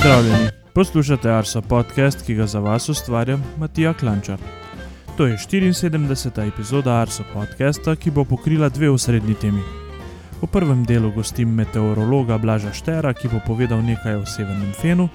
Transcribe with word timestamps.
Pozdravljeni, 0.00 0.48
poslušate 0.74 1.30
Arso 1.30 1.62
podcast, 1.62 2.26
ki 2.26 2.34
ga 2.34 2.46
za 2.46 2.58
vas 2.58 2.88
ustvarjam 2.88 3.44
Matija 3.58 3.94
Klančar. 3.94 4.38
To 5.16 5.26
je 5.26 5.36
74. 5.36 6.48
epizoda 6.48 6.94
Arso 6.94 7.22
podcasta, 7.34 7.96
ki 7.96 8.10
bo 8.10 8.24
pokrila 8.24 8.68
dve 8.68 8.90
osrednji 8.90 9.34
temi. 9.34 9.60
V 10.42 10.46
prvem 10.46 10.84
delu 10.84 11.12
gostim 11.12 11.54
meteorologa 11.54 12.38
Blaža 12.38 12.72
Štera, 12.72 13.12
ki 13.12 13.28
bo 13.28 13.40
povedal 13.46 13.84
nekaj 13.84 14.14
o 14.14 14.26
severnem 14.26 14.72
fenu, 14.72 15.08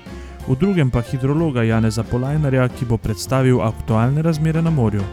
v 0.48 0.55
drugem 0.55 0.91
pa 0.91 1.02
hidrologa 1.02 1.63
Janeza 1.63 2.04
Polajnarja, 2.04 2.70
ki 2.70 2.86
bo 2.86 2.98
predstavil 2.98 3.62
aktualne 3.62 4.22
razmere 4.22 4.62
na 4.62 4.70
morju. 4.70 5.04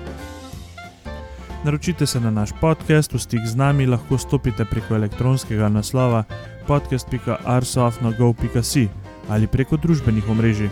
Naročite 1.65 2.07
se 2.07 2.21
na 2.21 2.31
naš 2.31 2.51
podcast, 2.61 3.13
v 3.13 3.19
stik 3.19 3.47
z 3.47 3.57
nami 3.57 3.87
lahko 3.87 4.19
stopite 4.19 4.65
preko 4.65 4.95
elektronskega 4.95 5.69
naslova 5.69 6.25
podcast.arsoft.gov.si 6.67 9.02
ali 9.29 9.47
preko 9.47 9.77
družbenih 9.77 10.29
omrežij. 10.29 10.71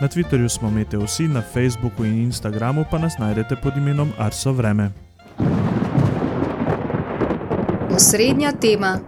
Na 0.00 0.08
Twitterju 0.08 0.48
smo 0.48 0.70
Meteosi, 0.70 1.28
na 1.28 1.42
Facebooku 1.42 2.04
in 2.04 2.18
Instagramu 2.22 2.84
pa 2.90 2.98
nas 2.98 3.18
najdete 3.18 3.56
pod 3.56 3.76
imenom 3.76 4.12
Arso 4.18 4.52
Vreme. 4.52 4.90
Osrednja 7.90 8.52
tema. 8.52 9.00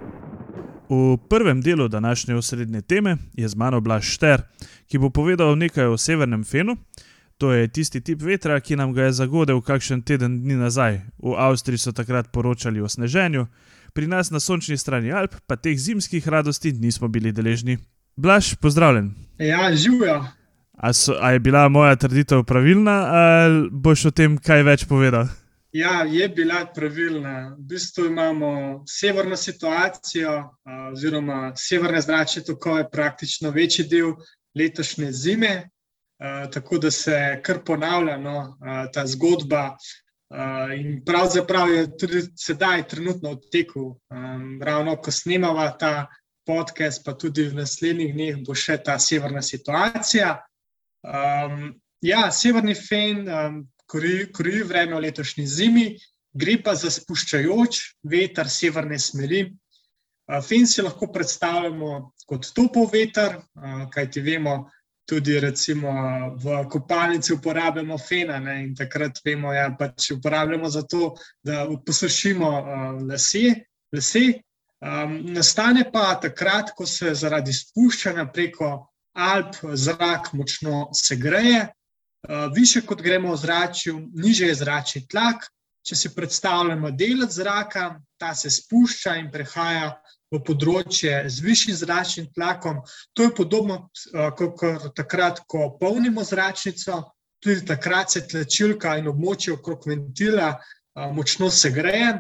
V 0.89 1.17
prvem 1.29 1.63
delu 1.63 1.89
današnje 1.89 2.35
osrednje 2.35 2.83
teme 2.83 3.17
je 3.35 3.49
z 3.49 3.55
mano 3.57 3.81
Blaž 3.81 4.05
Šter, 4.05 4.43
ki 4.87 4.99
bo 4.99 5.11
povedal 5.11 5.57
nekaj 5.57 5.87
o 5.87 5.97
severnem 5.97 6.45
fenu. 6.45 6.77
To 7.39 7.53
je 7.53 7.69
tisti 7.69 8.01
tip 8.01 8.23
vetra, 8.23 8.61
ki 8.61 8.77
nam 8.77 8.93
ga 8.93 9.03
je 9.03 9.13
zagodel 9.13 9.61
kakšen 9.61 10.03
teden 10.03 10.43
dni 10.43 10.55
nazaj. 10.55 11.01
V 11.19 11.33
Avstriji 11.39 11.79
so 11.79 11.93
takrat 11.93 12.29
poročali 12.33 12.81
o 12.81 12.89
sneženju, 12.89 13.47
pri 13.93 14.07
nas 14.07 14.31
na 14.31 14.41
sončni 14.41 14.77
strani 14.77 15.13
Alp 15.13 15.35
pa 15.47 15.57
teh 15.57 15.79
zimskih 15.79 16.29
radosti 16.29 16.73
nismo 16.73 17.09
bili 17.09 17.33
deležni. 17.33 17.79
Blaž, 18.17 18.55
pozdravljen. 18.61 19.15
Ja, 19.39 19.77
živijo. 19.77 20.25
A, 20.73 20.93
so, 20.93 21.15
a 21.21 21.31
je 21.31 21.39
bila 21.39 21.69
moja 21.69 21.97
trditev 21.97 22.45
pravilna, 22.45 22.93
ali 23.07 23.69
boš 23.71 24.05
o 24.05 24.11
tem 24.11 24.37
kaj 24.39 24.63
več 24.63 24.85
povedal? 24.89 25.29
Ja, 25.73 26.03
je 26.05 26.29
bila 26.29 26.67
pravilna. 26.75 27.55
V 27.59 27.63
bistvu 27.73 28.07
imamo 28.11 28.83
severno 28.89 29.37
situacijo, 29.37 30.35
oziroma 30.93 31.53
severne 31.57 32.01
zračne 32.01 32.43
tokove, 32.45 32.91
praktično 32.91 33.51
večji 33.51 33.87
del 33.89 34.13
letošnje 34.59 35.13
zime, 35.13 35.55
tako 36.53 36.79
da 36.79 36.91
se 36.91 37.41
kar 37.43 37.63
ponavlja 37.65 38.19
no, 38.19 38.59
ta 38.93 39.07
zgodba. 39.07 39.77
In 40.77 41.01
pravzaprav 41.05 41.69
je 41.69 41.87
tudi 41.97 42.23
sedaj, 42.37 42.89
trenutno 42.89 43.33
v 43.33 43.41
teku, 43.53 43.87
ravno 44.61 44.97
ko 44.97 45.11
snemava 45.11 45.71
ta 45.79 45.95
podcast, 46.47 47.05
pa 47.05 47.15
tudi 47.19 47.47
v 47.49 47.61
naslednjih 47.61 48.15
dneh 48.15 48.41
bo 48.47 48.55
še 48.55 48.79
ta 48.85 48.99
severna 48.99 49.43
situacija. 49.43 50.35
Um, 51.03 51.73
ja, 52.03 52.29
severni 52.31 52.75
fen, 52.79 53.25
um, 53.27 53.61
korivi 53.87 54.63
vreme 54.67 54.97
v 54.97 55.05
letošnji 55.07 55.47
zimi, 55.47 55.87
gre 56.33 56.59
pa 56.65 56.75
za 56.79 56.91
spuščajoč 56.91 57.83
veter 58.09 58.51
severne 58.51 58.99
smeri. 58.99 59.47
Uh, 60.29 60.39
fen 60.45 60.67
si 60.67 60.83
lahko 60.83 61.11
predstavljamo 61.13 62.13
kot 62.27 62.53
topov 62.57 62.93
veter, 62.95 63.39
uh, 63.39 63.89
kajti 63.93 64.23
vemo, 64.25 64.63
tudi 65.09 65.41
recimo 65.43 65.91
v 66.39 66.63
kopalnici 66.71 67.33
uporabljamo 67.35 67.99
fena 67.99 68.39
ne, 68.39 68.61
in 68.63 68.75
takrat 68.79 69.19
vemo, 69.25 69.51
da 69.51 69.59
ja, 69.59 69.67
pač 69.79 70.13
uporabljamo 70.15 70.71
za 70.71 70.83
to, 70.87 71.13
da 71.43 71.67
posušimo 71.87 72.49
uh, 72.49 73.03
lase. 73.09 73.67
lase. 73.93 74.43
Um, 74.83 75.21
nastane 75.31 75.85
pa 75.93 76.15
takrat, 76.19 76.73
ko 76.75 76.83
se 76.91 77.13
zaradi 77.15 77.53
spuščanja 77.55 78.25
preko 78.35 78.71
Alp 79.15 79.55
zrak 79.79 80.33
močno 80.35 80.89
segreje, 80.97 81.69
uh, 81.69 82.49
više 82.55 82.83
kot 82.83 83.03
gremo 83.03 83.31
v 83.31 83.39
zraku, 83.39 83.95
niže 84.25 84.49
je 84.49 84.57
zračni 84.59 85.05
tlak. 85.07 85.47
Če 85.87 85.99
si 85.99 86.11
predstavljamo 86.15 86.91
delec 86.99 87.31
zraka, 87.31 88.01
ta 88.19 88.35
se 88.35 88.51
spušča 88.51 89.15
in 89.21 89.31
prehaja 89.31 89.93
v 90.35 90.43
področje 90.47 91.15
z 91.31 91.47
višjim 91.47 91.79
zračnim 91.79 92.29
tlakom. 92.35 92.83
To 93.15 93.29
je 93.29 93.35
podobno 93.39 93.79
uh, 93.87 94.35
kot 94.35 94.67
takrat, 94.99 95.45
ko 95.47 95.77
polnimo 95.79 96.27
zračnico, 96.27 97.05
tudi 97.39 97.63
takrat 97.71 98.19
se 98.19 98.27
tlačilka 98.27 98.99
in 98.99 99.07
območje 99.15 99.55
okrog 99.61 99.87
ventila 99.87 100.57
uh, 100.57 101.11
močno 101.15 101.55
segreje 101.55 102.17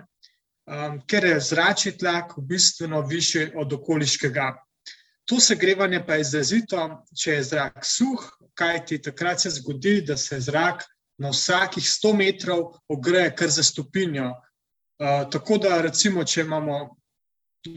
um, 0.66 1.00
ker 1.06 1.24
je 1.24 1.40
zračni 1.40 1.92
tlak 1.98 2.34
bistveno 2.38 3.00
višji 3.00 3.52
od 3.56 3.72
okoliškega. 3.72 4.52
To 5.24 5.40
segrevanje 5.40 6.02
pa 6.06 6.14
je 6.14 6.20
izrazito, 6.26 6.86
če 7.18 7.36
je 7.38 7.42
zrak 7.42 7.84
suh, 7.86 8.24
kajti 8.54 9.02
takrat 9.02 9.40
se 9.40 9.50
zgodi, 9.50 10.00
da 10.06 10.16
se 10.16 10.40
zrak 10.40 10.84
na 11.18 11.30
vsakih 11.30 11.84
100 11.84 12.16
metrov 12.16 12.72
ogreje 12.88 13.34
kar 13.36 13.50
za 13.50 13.62
stopinjo. 13.62 14.32
Uh, 15.02 15.30
tako 15.30 15.58
da, 15.58 15.80
recimo, 15.82 16.24
če 16.24 16.42
imamo 16.42 16.96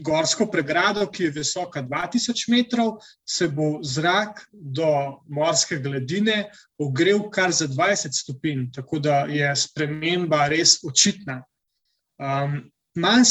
gorsko 0.02 0.46
pregrado, 0.50 1.06
ki 1.06 1.24
je 1.24 1.30
visoka 1.30 1.82
2000 1.82 2.50
metrov, 2.50 2.96
se 3.24 3.48
bo 3.48 3.78
zrak 3.82 4.42
do 4.52 5.22
morske 5.28 5.78
gladine 5.78 6.50
ogrel 6.78 7.22
kar 7.30 7.52
za 7.52 7.68
20 7.68 8.14
stopinj, 8.22 8.70
tako 8.74 8.98
da 8.98 9.24
je 9.30 9.52
sprememba 9.56 10.48
res 10.50 10.80
očitna. 10.84 11.42
Um, 12.18 12.64
manj, 12.96 13.24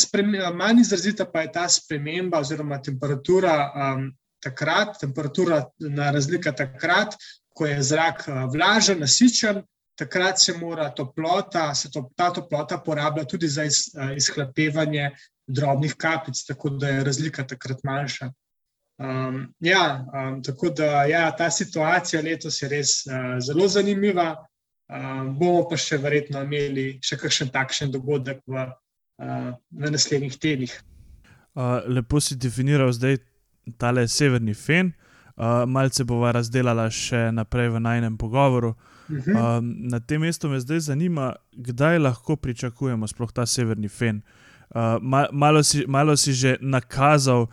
manj 0.54 0.82
izrazita 0.82 1.26
pa 1.26 1.42
je 1.42 1.52
ta 1.52 1.70
sprememba 1.70 2.40
oziroma 2.40 2.82
temperatura 2.82 3.56
um, 3.70 4.10
takrat, 4.44 5.00
temperatura 5.02 5.64
na 5.80 6.12
razlika 6.12 6.52
takrat, 6.52 7.16
ko 7.56 7.66
je 7.66 7.82
zrak 7.84 8.26
uh, 8.28 8.46
vlažen, 8.54 9.00
nasičen, 9.00 9.64
takrat 9.98 10.40
se 10.40 10.54
mora 10.58 10.90
toplota, 10.94 11.74
se 11.76 11.92
to, 11.92 12.10
ta 12.16 12.30
toplota 12.34 12.78
porablja 12.78 13.26
tudi 13.26 13.48
za 13.48 13.64
iz, 13.64 13.88
uh, 13.96 14.12
izhlapevanje 14.18 15.12
drobnih 15.48 15.96
kapljic, 15.98 16.44
tako 16.48 16.70
da 16.70 16.90
je 16.90 17.04
razlika 17.04 17.48
takrat 17.48 17.84
manjša. 17.84 18.32
Um, 18.98 19.54
ja, 19.60 20.06
um, 20.14 20.44
tako 20.44 20.70
da 20.70 21.04
ja, 21.04 21.32
ta 21.36 21.52
situacija 21.52 22.22
letos 22.22 22.62
je 22.62 22.70
res 22.70 23.02
uh, 23.06 23.38
zelo 23.44 23.68
zanimiva. 23.68 24.36
Um, 24.86 25.32
bomo 25.40 25.64
pa 25.66 25.78
še 25.82 25.98
verjetno 25.98 26.44
imeli 26.46 27.00
še 27.02 27.18
kakšen 27.18 27.50
takšen 27.50 27.90
dogodek 27.92 28.44
v 28.46 28.68
v 29.18 29.92
naslednjih 29.92 30.38
tednih. 30.38 30.74
Lepo 31.88 32.20
si 32.20 32.36
definiral 32.36 32.92
zdaj 32.92 33.18
tale 33.78 34.08
severni 34.08 34.54
fen, 34.54 34.92
uh, 35.36 35.64
malce 35.68 36.04
bova 36.04 36.32
razdelala 36.36 36.90
še 36.92 37.30
naprej 37.32 37.70
v 37.76 37.80
najnem 37.80 38.18
pogovoru. 38.18 38.76
Uh 39.10 39.16
-huh. 39.16 39.32
uh, 39.32 39.60
na 39.62 40.00
tem 40.00 40.22
mestu 40.22 40.50
me 40.50 40.60
zdaj 40.60 40.80
zanima, 40.80 41.34
kdaj 41.54 42.00
lahko 42.00 42.36
pričakujemo 42.36 43.08
sploh 43.08 43.32
ta 43.32 43.46
severni 43.46 43.90
fen. 43.90 44.22
Uh, 44.70 44.82
ma, 45.02 45.28
malo, 45.32 45.64
si, 45.64 45.86
malo 45.88 46.18
si 46.18 46.34
že 46.34 46.58
nakazal, 46.62 47.42
uh, 47.42 47.50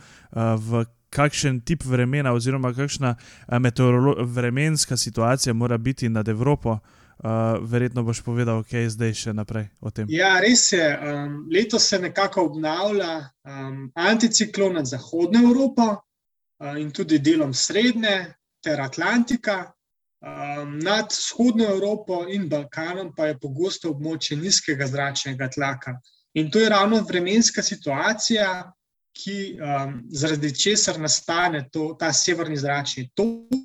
v 0.57 0.85
kakšen 1.09 1.61
tip 1.61 1.83
vremena, 1.85 2.33
oziroma 2.33 2.73
kakšna 2.73 3.15
uh, 3.47 4.25
vremenska 4.25 4.97
situacija 4.97 5.53
mora 5.53 5.77
biti 5.77 6.09
nad 6.09 6.27
Evropo. 6.27 6.71
Uh, 6.71 6.79
Uh, 7.23 7.55
verjetno 7.63 8.03
boš 8.03 8.19
povedal, 8.19 8.65
kaj 8.67 8.81
je 8.81 8.89
zdaj 8.97 9.13
še 9.15 9.31
naprej 9.31 9.69
o 9.79 9.87
tem. 9.95 10.09
Ja, 10.11 10.41
res 10.43 10.65
je. 10.75 10.83
Um, 10.83 11.45
leto 11.47 11.79
se 11.79 11.95
nekako 11.99 12.49
obnavlja 12.49 13.13
um, 13.47 13.85
anticiklon 13.95 14.75
nad 14.75 14.89
Zahodno 14.91 15.39
Evropo 15.39 15.85
uh, 15.93 16.75
in 16.75 16.91
tudi 16.91 17.21
delom 17.23 17.53
Srednje 17.55 18.33
ter 18.59 18.83
Atlantika. 18.83 19.71
Um, 20.19 20.75
nad 20.83 21.15
Vzhodno 21.15 21.71
Evropo 21.71 22.25
in 22.27 22.49
Balkanom 22.51 23.15
pa 23.15 23.31
je 23.31 23.39
pogosto 23.39 23.95
območje 23.95 24.35
nizkega 24.43 24.87
zračnega 24.91 25.47
tlaka. 25.55 25.95
In 26.35 26.51
to 26.51 26.59
je 26.59 26.69
ravno 26.75 26.99
vremenska 27.07 27.63
situacija, 27.63 28.49
ki, 29.15 29.37
um, 29.63 30.01
zaradi 30.11 30.51
česar 30.51 30.99
nastane 30.99 31.69
to, 31.71 31.93
ta 31.99 32.11
severni 32.11 32.59
zračni 32.59 33.13
tok 33.15 33.55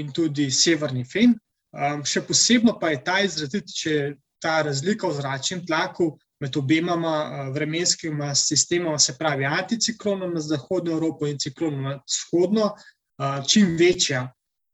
in 0.00 0.08
tudi 0.12 0.48
severni 0.50 1.04
fen. 1.04 1.36
Um, 1.76 2.04
še 2.08 2.22
posebno 2.24 2.78
pa 2.80 2.94
je 2.94 3.02
ta 3.04 3.18
izrazit, 3.20 3.68
če 3.68 4.14
ta 4.40 4.62
razlika 4.64 5.10
v 5.10 5.18
zračnem 5.18 5.60
tlaku 5.68 6.14
med 6.40 6.56
obema 6.56 6.94
uh, 6.96 7.50
vremenskima 7.52 8.30
sistemoma, 8.36 8.98
se 8.98 9.16
pravi 9.18 9.44
anticiklonom 9.44 10.32
na 10.32 10.40
zahodno 10.40 10.94
Evropo 10.96 11.28
in 11.28 11.36
ciklonom 11.38 11.82
na 11.84 11.98
vzhodno, 12.00 12.70
uh, 12.72 13.42
čim 13.48 13.76
večja. 13.76 14.26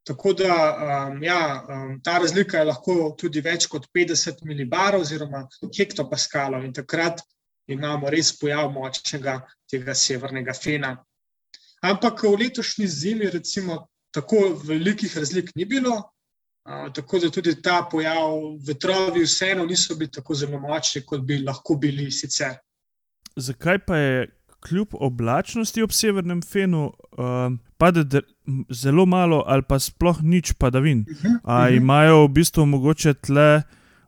Tako 0.07 0.33
da 0.39 0.55
um, 0.55 1.23
ja, 1.23 1.43
um, 1.63 1.99
ta 2.03 2.19
razlika 2.19 2.59
je 2.59 2.71
lahko 2.71 2.97
tudi 3.19 3.43
več 3.43 3.67
kot 3.71 3.87
50 3.95 4.43
milibarov 4.47 5.03
oziroma 5.03 5.45
hektopaskalov 5.63 6.65
in 6.67 6.75
takrat 6.75 7.23
imamo 7.71 8.11
res 8.11 8.33
pojav 8.39 8.71
močnega 8.75 9.41
tega 9.71 9.95
severnega 9.95 10.55
fena. 10.55 10.97
Ampak 11.83 12.23
v 12.23 12.35
letošnji 12.45 12.87
zimi 12.87 13.31
recimo 13.31 13.87
tako 14.15 14.53
velikih 14.67 15.17
razlik 15.19 15.51
ni 15.55 15.65
bilo, 15.67 16.12
tako 16.95 17.19
da 17.19 17.31
tudi 17.31 17.55
ta 17.63 17.89
pojav 17.91 18.57
vetrovi 18.67 19.25
vseeno 19.25 19.65
niso 19.67 19.97
bili 19.97 20.11
tako 20.11 20.35
zelo 20.35 20.61
močni, 20.61 21.03
kot 21.07 21.21
bi 21.21 21.39
lahko 21.39 21.75
bili 21.75 22.11
sicer. 22.11 22.55
Zakaj 23.37 23.79
pa 23.79 23.97
je 23.97 24.29
kljub 24.63 24.95
oblačnosti 24.95 25.83
ob 25.83 25.93
severnem 25.93 26.43
fenu, 26.43 26.93
um, 27.19 27.59
pa 27.79 27.91
da 27.91 28.21
zelo 28.71 29.07
malo 29.07 29.43
ali 29.47 29.63
pa 29.69 29.79
sploh 29.79 30.23
nič 30.23 30.53
padavin. 30.53 31.05
Uh 31.09 31.17
-huh, 31.17 31.39
A 31.45 31.59
uh 31.59 31.67
-huh. 31.67 31.77
imajo 31.77 32.25
v 32.27 32.29
bistvu 32.29 32.67
mogoče 32.67 33.15
tle 33.15 33.63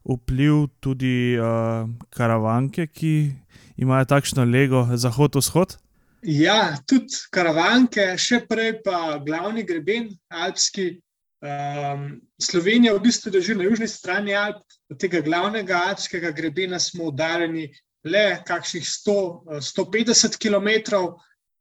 vpliv 0.04 0.66
tudi 0.80 1.38
uh, 1.38 1.88
karavanke, 2.10 2.86
ki 2.86 3.32
imajo 3.76 4.04
takšno 4.04 4.44
lego 4.44 4.88
zahod-vzhod? 4.96 5.76
Ja, 6.22 6.76
tudi 6.86 7.12
karavanke, 7.30 8.14
še 8.16 8.46
prej 8.48 8.78
pa 8.84 9.18
glavni 9.26 9.62
greben, 9.62 10.08
alpski. 10.28 11.00
Um, 11.44 12.23
Slovenija 12.41 12.94
v 12.94 13.02
bistvu 13.05 13.31
drži 13.31 13.55
na 13.55 13.67
južni 13.67 13.88
strani 13.88 14.32
Alp, 14.32 14.62
od 14.88 14.96
tega 15.00 15.20
glavnega 15.20 15.76
alpskega 15.91 16.31
grebena 16.32 16.79
smo 16.81 17.11
oddaljeni 17.11 17.67
le 18.05 18.38
kakšnih 18.49 18.85
100, 18.85 19.17
150 19.61 20.38
km. 20.41 21.02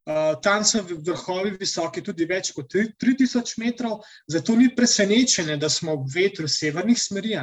Uh, 0.04 0.36
tam 0.44 0.64
so 0.68 0.82
vrhovi 0.84 1.54
visoki 1.60 2.04
tudi 2.04 2.26
več 2.28 2.52
kot 2.56 2.72
3000 2.72 3.54
metrov, 3.60 4.00
zato 4.28 4.56
ni 4.56 4.70
presenečenje, 4.76 5.58
da 5.58 5.70
smo 5.70 5.98
ob 6.00 6.08
vetru 6.16 6.48
severnih 6.48 7.00
smeri. 7.00 7.36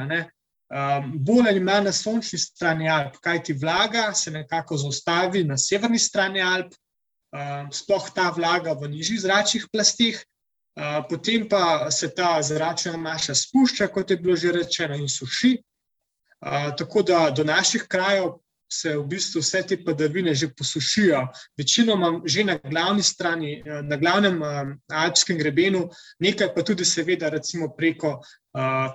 Um, 0.70 1.12
bolj 1.24 1.48
ali 1.50 1.60
manj 1.60 1.88
na 1.90 1.92
sončni 1.92 2.38
strani 2.38 2.88
Alp, 2.88 3.20
kajti 3.20 3.52
vlaga 3.52 4.12
se 4.14 4.30
nekako 4.30 4.76
zaustavi 4.80 5.44
na 5.44 5.58
severni 5.58 5.98
strani 5.98 6.40
Alp, 6.40 6.72
um, 7.36 7.72
sploh 7.72 8.10
ta 8.14 8.30
vlaga 8.36 8.72
v 8.72 8.92
nižjih 8.92 9.24
zračnih 9.24 9.66
plastih, 9.72 10.20
uh, 10.20 10.29
potem 11.08 11.48
pa 11.48 11.90
se 11.90 12.08
ta 12.14 12.42
zračna 12.42 12.96
masa 12.96 13.34
spušča, 13.34 13.88
kot 13.88 14.10
je 14.10 14.16
bilo 14.16 14.36
že 14.36 14.52
rečeno, 14.52 14.94
in 14.94 15.08
suši. 15.08 15.56
Uh, 16.40 16.72
tako 16.76 17.02
da 17.02 17.30
do 17.30 17.44
naših 17.44 17.84
krajev 17.88 18.40
se 18.72 18.96
v 18.96 19.04
bistvu 19.06 19.40
vse 19.42 19.62
te 19.66 19.76
padavine 19.84 20.34
že 20.34 20.48
posušijo. 20.54 21.26
Večinoma 21.58 22.20
že 22.24 22.44
na 22.44 22.56
glavni 22.56 23.02
strani, 23.02 23.62
na 23.82 23.96
glavnem 23.96 24.40
alpskem 24.88 25.38
grebenu, 25.38 25.88
nekaj 26.18 26.54
pa 26.54 26.62
tudi, 26.62 26.84
seveda, 26.84 27.28
recimo 27.28 27.74
preko 27.76 28.20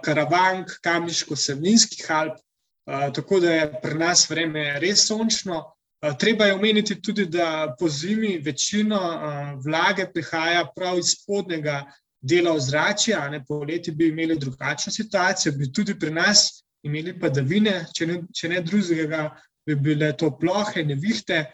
Karavank, 0.03 0.79
Kamniško-Sevninskih 0.83 2.11
Alp. 2.11 2.39
Tako 2.85 3.39
da 3.39 3.51
je 3.51 3.71
pri 3.81 3.99
nas 3.99 4.29
vreme 4.29 4.79
res 4.79 5.07
sončno. 5.07 5.74
Uh, 6.05 6.17
treba 6.17 6.45
je 6.45 6.53
omeniti 6.53 7.01
tudi, 7.01 7.25
da 7.25 7.75
po 7.79 7.89
zimi 7.89 8.37
večino 8.37 8.97
uh, 8.97 9.63
vlage 9.65 10.05
prihaja 10.13 10.65
prav 10.75 10.99
iz 10.99 11.05
spodnjega 11.05 11.85
dela 12.21 12.53
ozračja, 12.53 13.29
ne 13.29 13.45
po 13.45 13.63
leti 13.63 13.91
bi 13.91 14.07
imeli 14.07 14.37
drugačno 14.39 14.91
situacijo, 14.91 15.53
bi 15.57 15.71
tudi 15.73 15.99
pri 15.99 16.11
nas 16.11 16.63
imeli 16.83 17.19
padavine, 17.19 17.85
če 17.95 18.07
ne, 18.07 18.21
če 18.33 18.49
ne 18.49 18.61
drugega, 18.61 19.29
bi 19.65 19.75
bile 19.75 20.11
to 20.17 20.29
plohe, 20.37 20.83
nevihte. 20.83 21.45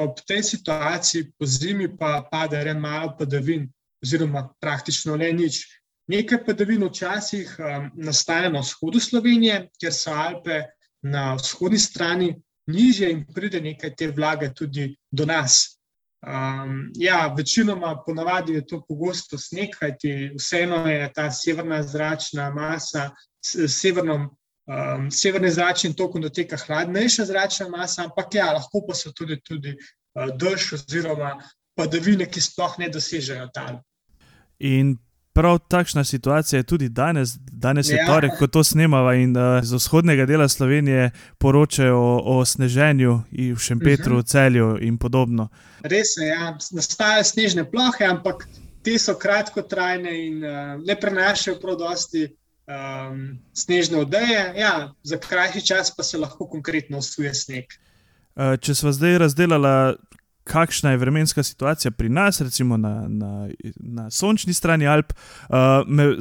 Ob 0.00 0.20
tej 0.28 0.42
situaciji 0.42 1.26
po 1.38 1.46
zimi 1.46 1.90
pa 1.96 2.22
pade 2.30 2.60
re 2.64 2.72
malo 2.74 3.12
padavin, 3.18 3.66
oziroma 4.04 4.46
praktično 4.60 5.16
le 5.16 5.32
nič. 5.32 5.60
Nekaj 6.08 6.40
padavin 6.44 6.84
včasih 6.88 7.52
nastaja 7.94 8.48
na 8.52 8.60
vzhodu 8.64 9.00
Slovenije, 9.00 9.68
ker 9.80 9.92
so 9.92 10.12
Alpe 10.12 10.62
na 11.02 11.34
vzhodni 11.36 11.78
strani 11.78 12.32
nižje 12.66 13.10
in 13.10 13.24
pride 13.34 13.60
nekaj 13.60 13.94
te 13.96 14.10
vlage 14.10 14.52
tudi 14.54 14.94
do 15.10 15.26
nas. 15.26 15.78
Um, 16.24 16.90
ja, 16.96 17.34
večinoma 17.36 18.02
ponavadi 18.06 18.52
je 18.52 18.66
to 18.66 18.80
pogosto 18.88 19.38
sneg, 19.38 19.76
kajti 19.78 20.32
vseeno 20.38 20.86
je 20.88 21.10
ta 21.12 21.30
severna 21.30 21.82
zračna 21.82 22.48
masa, 22.50 23.10
severno 23.68 24.14
um, 24.66 25.10
severni 25.10 25.50
zračni 25.50 25.92
tok 25.96 26.16
doteka 26.18 26.56
hladnejša 26.56 27.24
zračna 27.24 27.68
masa, 27.68 28.04
ampak 28.04 28.34
ja, 28.34 28.52
lahko 28.52 28.86
pa 28.88 28.94
so 28.94 29.12
tudi, 29.12 29.40
tudi 29.44 29.74
uh, 29.76 30.32
dež 30.32 30.72
oziroma 30.78 31.36
padavine, 31.76 32.26
ki 32.26 32.40
sploh 32.40 32.78
ne 32.78 32.88
dosežejo 32.88 33.50
tal. 33.54 33.82
In 34.58 34.96
prav 35.34 35.58
takšna 35.60 36.04
situacija 36.04 36.58
je 36.58 36.62
tudi 36.64 36.88
danes. 36.88 37.28
Danes 37.52 37.88
je 37.88 37.96
Ja. 37.96 38.06
torek, 38.06 38.30
ko 38.38 38.46
to 38.46 38.64
snemamo, 38.64 39.12
in 39.12 39.32
uh, 39.32 39.42
z 39.62 39.72
vzhodnega 39.74 40.26
dela 40.26 40.48
Slovenije 40.48 41.10
poročajo 41.38 41.96
o, 41.96 42.38
o 42.38 42.44
sneženju 42.44 43.22
v 43.32 43.58
Šempetru, 43.58 44.14
Mhm. 44.14 44.24
celju 44.24 44.78
in 44.80 44.98
podobno. 44.98 45.48
Res 45.82 46.16
je, 46.16 46.28
ja, 46.28 46.54
nastajajo 46.72 47.24
snežne 47.24 47.64
plohe, 47.64 48.04
ampak 48.06 48.46
te 48.82 48.98
so 48.98 49.14
kratkotrajne 49.14 50.26
in 50.26 50.36
uh, 50.38 50.50
ne 50.80 50.94
prenašajo 50.96 51.58
prav 51.58 51.76
dosti 51.76 52.28
um, 52.66 53.20
snežne 53.54 53.98
odeje. 53.98 54.54
Ja, 54.56 54.92
za 55.02 55.16
krajši 55.18 55.60
čas 55.62 55.90
pa 55.90 56.02
se 56.02 56.18
lahko 56.18 56.46
konkretno 56.46 56.98
usuje 56.98 57.34
sneg. 57.34 57.64
Uh, 58.36 58.56
če 58.56 58.74
smo 58.74 58.92
zdaj 58.92 59.18
razdelali, 59.18 59.96
kakšna 60.44 60.90
je 60.90 60.96
vremenska 60.96 61.42
situacija 61.42 61.90
pri 61.90 62.08
nas, 62.08 62.40
recimo 62.40 62.76
na, 62.76 63.06
na, 63.08 63.48
na 63.74 64.10
sončni 64.10 64.54
strani 64.54 64.86
Alp, 64.86 65.12
uh, 65.12 65.56
me 65.86 66.16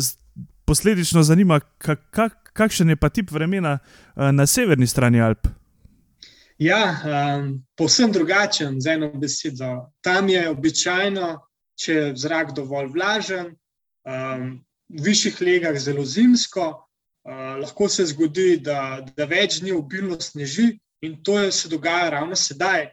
posledično 0.65 1.23
zanima, 1.23 1.59
kak, 1.77 1.99
kak, 2.09 2.51
kakšen 2.53 2.89
je 2.89 2.95
pa 2.95 3.09
tip 3.09 3.31
vremena 3.31 3.79
uh, 3.79 4.31
na 4.31 4.45
severni 4.47 4.87
strani 4.87 5.21
Alp. 5.21 5.47
Ja, 6.57 6.95
um, 7.03 7.63
povsem 7.75 8.11
drugačen, 8.11 8.81
z 8.81 8.87
eno 8.95 9.09
besedo. 9.19 9.89
Tam 10.01 10.29
je 10.29 10.47
običajno, 10.49 11.33
če 11.75 11.93
je 11.93 12.15
zrak 12.15 12.53
dovolj 12.55 12.91
vlažen, 12.93 13.55
um, 14.07 14.61
v 14.93 15.03
višjih 15.09 15.41
legah 15.41 15.77
zelo 15.79 16.05
zimsko, 16.05 16.67
uh, 16.69 17.57
lahko 17.59 17.89
se 17.89 18.05
zgodi, 18.05 18.61
da, 18.63 19.01
da 19.17 19.25
več 19.25 19.59
dni 19.59 19.73
obilno 19.75 20.19
sneži, 20.21 20.77
in 21.03 21.17
to 21.23 21.39
je, 21.39 21.51
se 21.51 21.69
dogaja 21.69 22.09
ravno 22.09 22.35
sedaj. 22.35 22.87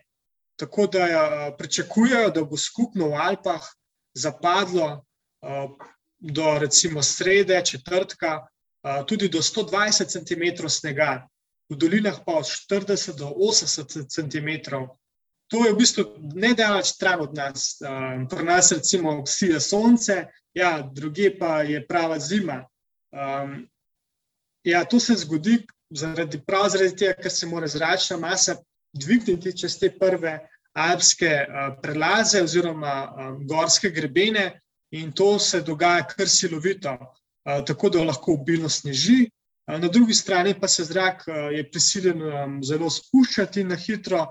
Tako 0.60 0.86
da 0.86 1.04
uh, 1.04 1.54
pričakujejo, 1.58 2.30
da 2.30 2.44
bo 2.44 2.56
skupno 2.56 3.08
v 3.08 3.16
Alpah 3.16 3.64
zapadlo 4.14 4.88
uh, 4.92 5.70
do 6.18 6.58
recimo 6.58 7.02
srede, 7.02 7.62
četrtka, 7.64 8.34
uh, 8.38 9.06
tudi 9.06 9.28
do 9.28 9.38
120 9.38 10.10
cm 10.12 10.68
snega 10.68 11.28
v 11.70 11.78
dolinah 11.78 12.18
pa 12.26 12.42
od 12.42 12.44
40 12.44 13.16
do 13.16 13.30
80 13.30 14.10
cm. 14.10 14.50
To 15.50 15.66
je 15.66 15.72
v 15.72 15.78
bistvu 15.78 16.04
nedaleč 16.34 16.94
stran 16.94 17.22
od 17.22 17.34
nas. 17.34 17.78
Um, 17.82 18.26
pri 18.28 18.44
nas, 18.44 18.72
recimo, 18.72 19.26
sije 19.26 19.60
sonce, 19.60 20.26
ja, 20.54 20.82
druge 20.82 21.38
pa 21.38 21.62
je 21.62 21.86
prava 21.86 22.18
zima. 22.18 22.66
Um, 23.10 23.66
ja, 24.64 24.84
to 24.84 25.00
se 25.00 25.14
zgodi 25.14 25.62
zaradi, 25.90 26.42
zaradi 26.68 26.96
tega, 26.96 27.14
ker 27.22 27.32
se 27.32 27.46
mora 27.46 27.66
zračna 27.66 28.18
masa 28.18 28.56
dvigniti 28.92 29.56
čez 29.58 29.78
te 29.78 29.90
prve 29.98 30.49
alpske 30.78 31.30
uh, 31.46 31.74
prelaze 31.82 32.42
oziroma 32.42 32.94
um, 33.06 33.46
gorske 33.46 33.90
grebene, 33.90 34.60
in 34.90 35.12
to 35.12 35.38
se 35.38 35.60
dogaja 35.62 36.06
kar 36.06 36.28
silovito, 36.28 36.96
uh, 36.98 37.64
tako 37.66 37.90
da 37.90 38.04
lahko 38.04 38.34
obilno 38.38 38.68
sneži, 38.68 39.26
Na 39.78 39.88
drugi 39.88 40.14
strani 40.14 40.54
pa 40.60 40.68
se 40.68 40.84
zrak 40.84 41.24
je 41.54 41.62
prisiljen 41.70 42.22
zelo 42.66 42.90
spuščati 42.90 43.64
na 43.64 43.76
hitro, 43.76 44.24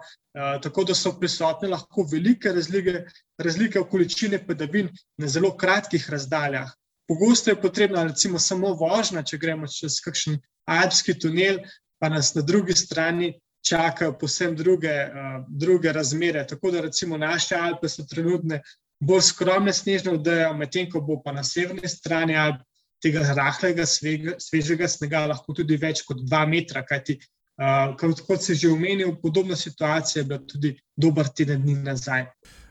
tako 0.63 0.83
da 0.83 0.95
so 0.95 1.13
prisotne 1.19 1.69
lahko 1.71 2.03
velike 2.11 2.51
razlike, 2.51 3.05
razlike 3.37 3.79
v 3.79 3.87
količini 3.91 4.39
padavin 4.47 4.89
na 5.17 5.27
zelo 5.27 5.53
kratkih 5.57 6.09
razdaljah. 6.09 6.71
Pogosto 7.07 7.49
je 7.49 7.61
potrebna 7.61 8.03
recimo 8.03 8.39
samo 8.39 8.73
vožnja, 8.73 9.23
če 9.23 9.37
gremo 9.37 9.67
čez 9.67 10.01
kakšen 10.03 10.37
alpski 10.67 11.15
tunel, 11.19 11.63
pa 11.99 12.09
nas 12.09 12.33
na 12.35 12.41
drugi 12.41 12.75
strani 12.75 13.31
čakajo 13.65 14.13
posebno 14.17 14.57
druge, 14.57 14.93
uh, 15.07 15.45
druge 15.47 15.91
razmere. 15.93 16.47
Tako 16.47 16.71
da 16.71 16.81
recimo 16.81 17.17
naše 17.17 17.55
Alpe 17.55 17.89
so 17.89 18.05
trenutne 18.09 18.61
bolj 18.99 19.21
skromne 19.21 19.73
snežne 19.73 20.11
odeje, 20.11 20.53
medtem 20.53 20.89
ko 20.91 21.01
bo 21.01 21.21
pa 21.23 21.31
na 21.31 21.43
severni 21.43 21.87
strani 21.87 22.35
Alp 22.37 22.61
tega 23.03 23.23
rahlega, 23.33 23.85
svega, 23.85 24.35
svežega 24.39 24.87
snega 24.87 25.25
lahko 25.31 25.55
tudi 25.55 25.77
več 25.79 26.03
kot 26.07 26.19
dva 26.27 26.45
metra. 26.47 26.83
Kajti, 26.87 27.15
uh, 27.61 27.95
kot, 27.99 28.23
kot 28.27 28.43
si 28.43 28.55
že 28.59 28.71
omenil, 28.71 29.15
podobna 29.21 29.55
situacija 29.55 30.21
je 30.21 30.27
bila 30.27 30.39
tudi 30.47 30.75
dober 30.97 31.31
teden 31.35 31.63
dni 31.63 31.77
nazaj. 31.83 32.27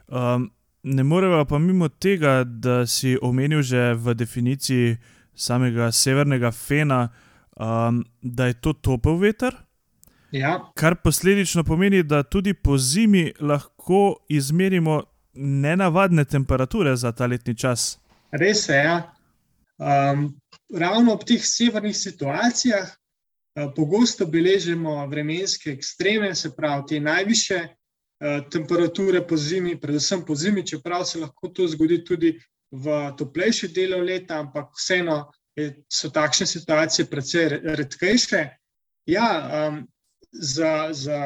Um, 0.08 0.50
ne 0.82 1.04
moremo 1.04 1.44
pa 1.44 1.58
mimo 1.58 1.88
tega, 1.88 2.42
da 2.44 2.86
si 2.86 3.16
omenil 3.22 3.62
že 3.62 3.94
v 3.94 4.14
definiciji 4.14 4.98
samega 5.34 5.92
severnega 5.92 6.50
fena, 6.52 7.08
um, 7.56 8.04
da 8.22 8.46
je 8.46 8.60
to 8.60 8.72
topel 8.72 9.16
veter. 9.16 9.54
Ja, 10.32 10.72
Kar 10.74 10.94
posledično 11.04 11.64
pomeni, 11.64 12.02
da 12.02 12.22
tudi 12.22 12.54
po 12.54 12.78
zimi 12.78 13.32
lahko 13.40 14.16
izmerimo 14.28 15.02
nenavadne 15.34 16.24
temperature 16.24 16.96
za 16.96 17.12
ta 17.12 17.26
letni 17.26 17.56
čas. 17.56 17.98
res 18.30 18.68
je. 18.68 18.76
Ja. 18.76 19.14
Um, 19.78 20.40
ravno 20.74 21.12
ob 21.12 21.24
teh 21.24 21.40
severnih 21.44 21.96
situacijah 21.96 22.88
uh, 22.88 23.72
pogosto 23.76 24.26
beležimo 24.26 25.06
vremenske 25.06 25.70
ekstreme, 25.70 26.34
se 26.34 26.50
pravi 26.56 26.82
te 26.88 27.00
najviše 27.00 27.58
uh, 27.64 28.50
temperature 28.50 29.26
po 29.26 29.36
zimi, 29.36 29.80
predvsem 29.80 30.24
po 30.26 30.34
zimi, 30.34 30.66
čeprav 30.66 31.04
se 31.04 31.18
lahko 31.18 31.48
to 31.48 31.68
zgodi 31.68 32.04
tudi 32.04 32.38
v 32.70 33.12
toplejši 33.16 33.68
delu 33.68 34.02
leta, 34.04 34.40
ampak 34.40 34.74
vseeno 34.76 35.30
so 35.88 36.10
takšne 36.10 36.46
situacije 36.46 37.06
precej 37.10 37.48
re- 37.48 37.60
redkejše. 37.74 38.48
Ja, 39.06 39.68
um, 39.68 39.86
za, 40.32 40.88
za 40.92 41.18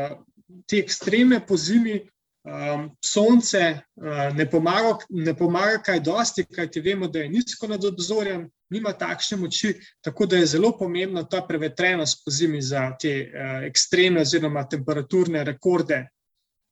te 0.66 0.78
ekstreme 0.78 1.40
po 1.46 1.56
zimi 1.56 2.00
Um, 2.44 2.90
sonce 3.00 3.82
uh, 3.94 4.34
ne, 4.34 4.48
pomaga, 4.50 4.96
ne 5.10 5.30
pomaga 5.34 5.76
kaj 5.78 6.00
dosti, 6.02 6.42
kajti 6.42 6.80
vemo, 6.82 7.06
da 7.06 7.20
je 7.22 7.28
nizko 7.30 7.68
nad 7.70 7.84
obzorjem, 7.86 8.48
nima 8.74 8.90
takšne 8.98 9.36
moči, 9.38 9.70
tako 10.02 10.26
da 10.26 10.40
je 10.40 10.48
zelo 10.56 10.72
pomembna 10.78 11.22
ta 11.22 11.44
prevetrenost 11.46 12.24
po 12.24 12.34
zimi 12.34 12.58
za 12.62 12.88
te 12.98 13.12
uh, 13.28 13.62
ekstremne 13.68 14.24
oziroma 14.26 14.66
temperaturne 14.66 15.44
rekorde. 15.46 16.00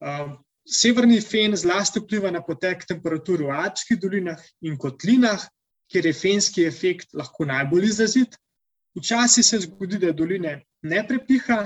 Um, 0.03 0.41
severni 0.67 1.21
fen 1.23 1.55
zlasti 1.55 2.03
vpliva 2.03 2.35
na 2.35 2.43
potek 2.43 2.83
temperature 2.89 3.47
v 3.47 3.55
Alpskih 3.55 4.01
dolinah 4.03 4.43
in 4.67 4.75
kotlinah, 4.75 5.45
kjer 5.87 6.11
je 6.11 6.19
fenski 6.19 6.67
efekt 6.67 7.15
lahko 7.15 7.47
najbolj 7.47 7.93
izrazit. 7.93 8.35
Včasih 8.99 9.47
se 9.47 9.63
zgodi, 9.69 10.03
da 10.03 10.11
doline 10.11 10.65
ne 10.83 11.07
prepiha, 11.07 11.63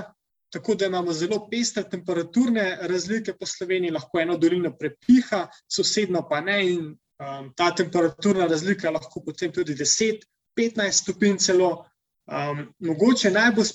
tako 0.55 0.75
da 0.75 0.85
imamo 0.85 1.13
zelo 1.13 1.47
pestre 1.51 1.83
temperaturne 1.89 2.77
razlike 2.81 3.33
po 3.39 3.45
Sloveniji, 3.45 3.91
lahko 3.91 4.19
eno 4.19 4.37
dolino 4.37 4.77
prepiha, 4.77 5.47
sosedno 5.67 6.27
pa 6.29 6.41
ne. 6.41 6.71
In 6.71 6.97
um, 7.19 7.53
ta 7.55 7.75
temperaturna 7.75 8.47
razlika 8.47 8.91
lahko 8.91 9.23
potem 9.25 9.51
tudi 9.51 9.75
10-15 9.75 10.91
stopinj 11.01 11.37
celo. 11.47 11.85
Um, 12.25 12.73
mogoče 12.79 13.31
najbolj 13.35 13.65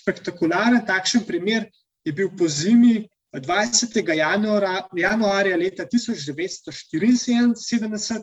spektakularen 0.00 0.86
takšen 0.86 1.26
primer 1.26 1.64
je 2.04 2.12
bil 2.12 2.30
po 2.38 2.48
zimi 2.48 3.08
20. 3.36 4.14
Januara, 4.16 4.88
januarja 4.96 5.56
leta 5.56 5.84
1974. 5.84 8.22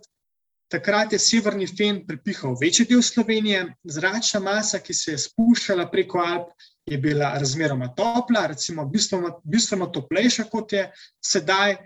Takrat 0.67 1.13
je 1.13 1.19
severni 1.19 1.67
fen 1.67 2.01
prepihal 2.07 2.57
večji 2.59 2.85
del 2.89 3.01
Slovenije, 3.01 3.61
zračna 3.87 4.41
masa, 4.43 4.81
ki 4.83 4.93
se 4.93 5.13
je 5.13 5.21
spuščala 5.23 5.85
preko 5.91 6.19
Alp, 6.19 6.49
je 6.87 6.97
bila 6.97 7.29
razmeroma 7.39 7.87
topla, 7.95 8.47
recimo 8.51 8.85
bistveno, 8.85 9.37
bistveno 9.43 9.87
toplejša 9.95 10.43
kot 10.51 10.73
je 10.73 10.83
sedaj, 11.23 11.77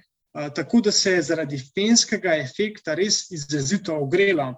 tako 0.56 0.82
da 0.82 0.92
se 0.92 1.12
je 1.12 1.22
zaradi 1.30 1.60
fenskega 1.62 2.36
efekta 2.42 2.96
res 2.98 3.28
izrazito 3.32 3.98
ogrelo. 3.98 4.54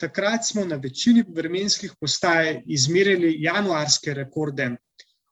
Takrat 0.00 0.46
smo 0.46 0.64
na 0.64 0.76
večini 0.80 1.24
vremenskih 1.28 1.92
postaj 2.00 2.62
izmerili 2.66 3.34
januarske 3.42 4.14
rekorde. 4.14 4.70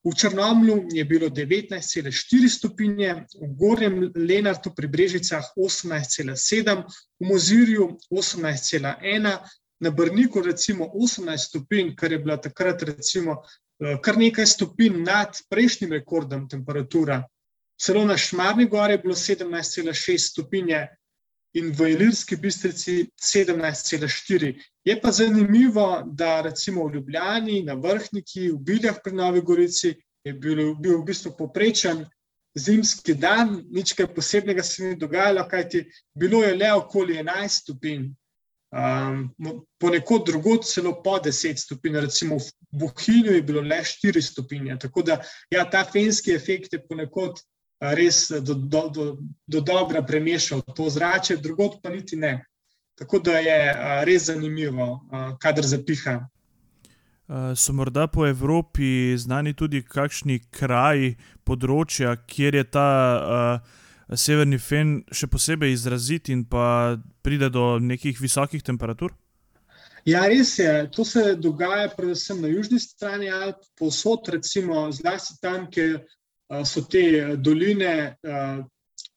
V 0.09 0.15
Črnomlu 0.17 0.89
je 0.93 1.05
bilo 1.05 1.29
19,4 1.29 2.49
stopinje, 2.49 3.29
v 3.35 3.49
Gornjem 3.61 4.13
Lenartu 4.17 4.73
pri 4.73 4.89
Brežicah 4.89 5.45
18,7, 5.53 6.33
v 7.21 7.27
Mozirju 7.29 7.99
18,1, 8.09 9.39
na 9.81 9.91
Brniku 9.91 10.41
recimo 10.41 10.89
18 10.95 11.37
stopinj, 11.37 11.93
kar 11.97 12.13
je 12.13 12.19
bila 12.19 12.37
takrat 12.41 12.83
recimo 12.83 13.43
eh, 13.85 13.99
kar 14.03 14.17
nekaj 14.17 14.47
stopinj 14.47 15.03
nad 15.05 15.37
prejšnjim 15.51 15.93
rekordom 15.93 16.49
temperatura. 16.49 17.23
Celo 17.77 18.05
na 18.05 18.17
Šmarni 18.17 18.65
gori 18.67 18.97
je 18.97 19.05
bilo 19.05 19.15
17,6 19.15 20.19
stopinje 20.31 20.87
in 21.55 21.73
v 21.73 21.93
Ilirski 21.95 22.37
bistrici 22.37 23.09
17,4. 23.17 24.53
Je 24.85 25.01
pa 25.01 25.13
zanimivo, 25.13 26.03
da 26.07 26.41
recimo 26.41 26.87
v 26.87 26.95
Ljubljani, 26.95 27.63
na 27.63 27.75
Vrhniki, 27.75 28.51
v 28.53 28.59
Biljah 28.59 29.01
pri 29.05 29.13
Novi 29.13 29.41
Gorici 29.41 29.95
je 30.25 30.33
bil, 30.33 30.75
bil 30.77 31.01
v 31.01 31.05
bistvu 31.09 31.37
poprečen 31.39 32.05
zimski 32.59 33.15
dan, 33.15 33.63
nič 33.71 33.95
kaj 33.97 34.11
posebnega 34.15 34.63
se 34.63 34.85
ni 34.85 34.97
dogajalo, 34.97 35.47
kajti 35.49 35.85
bilo 36.15 36.43
je 36.45 36.55
le 36.57 36.73
okoli 36.73 37.21
11 37.23 37.63
stopinj. 37.63 38.09
Um, 38.69 39.31
ponekod 39.81 40.27
drugod 40.27 40.67
celo 40.69 40.99
po 41.03 41.17
10 41.25 41.57
stopinj, 41.57 42.03
recimo 42.05 42.37
v 42.37 42.51
Bohinju 42.83 43.33
je 43.33 43.43
bilo 43.43 43.63
le 43.65 43.79
4 43.81 44.21
stopinje. 44.21 44.77
Tako 44.79 45.03
da 45.03 45.23
ja, 45.51 45.65
ta 45.71 45.85
fenski 45.85 46.35
efekt 46.37 46.73
je 46.73 46.83
ponekod 46.89 47.41
res 47.81 48.29
do, 48.43 48.55
do, 48.55 48.89
do, 48.89 49.05
do 49.47 49.61
dobra 49.61 50.03
premešal 50.03 50.63
to 50.75 50.91
zrače, 50.91 51.37
drugot 51.37 51.83
pa 51.83 51.91
niti 51.91 52.17
ne. 52.17 52.45
Tako 52.99 53.19
da 53.19 53.39
je 53.39 53.59
res 54.05 54.27
zanimivo, 54.27 55.07
kadar 55.39 55.65
zapiha. 55.65 56.19
So 57.55 57.73
morda 57.73 58.07
po 58.07 58.27
Evropi 58.27 59.15
znani 59.17 59.53
tudi 59.55 59.83
kakšni 59.85 60.41
kraji, 60.51 61.13
področja, 61.45 62.17
kjer 62.27 62.57
je 62.57 62.65
ta 62.65 62.89
uh, 63.21 63.77
severni 64.17 64.59
fen 64.59 65.03
še 65.13 65.29
posebej 65.29 65.75
izrazit 65.77 66.31
in 66.33 66.47
pa 66.49 66.97
pride 67.23 67.51
do 67.53 67.77
nekih 67.79 68.19
visokih 68.21 68.65
temperatur? 68.65 69.13
Ja, 70.09 70.25
res 70.25 70.55
je. 70.59 70.89
To 70.97 71.05
se 71.05 71.35
dogaja 71.37 71.91
predvsem 71.93 72.41
na 72.41 72.49
južni 72.49 72.81
strani 72.81 73.29
Alp, 73.29 73.61
posod, 73.77 74.31
recimo, 74.33 74.87
zlasti 74.93 75.37
tam, 75.43 75.67
kjer 75.69 76.01
so 76.65 76.83
te 76.89 77.37
doline 77.37 78.17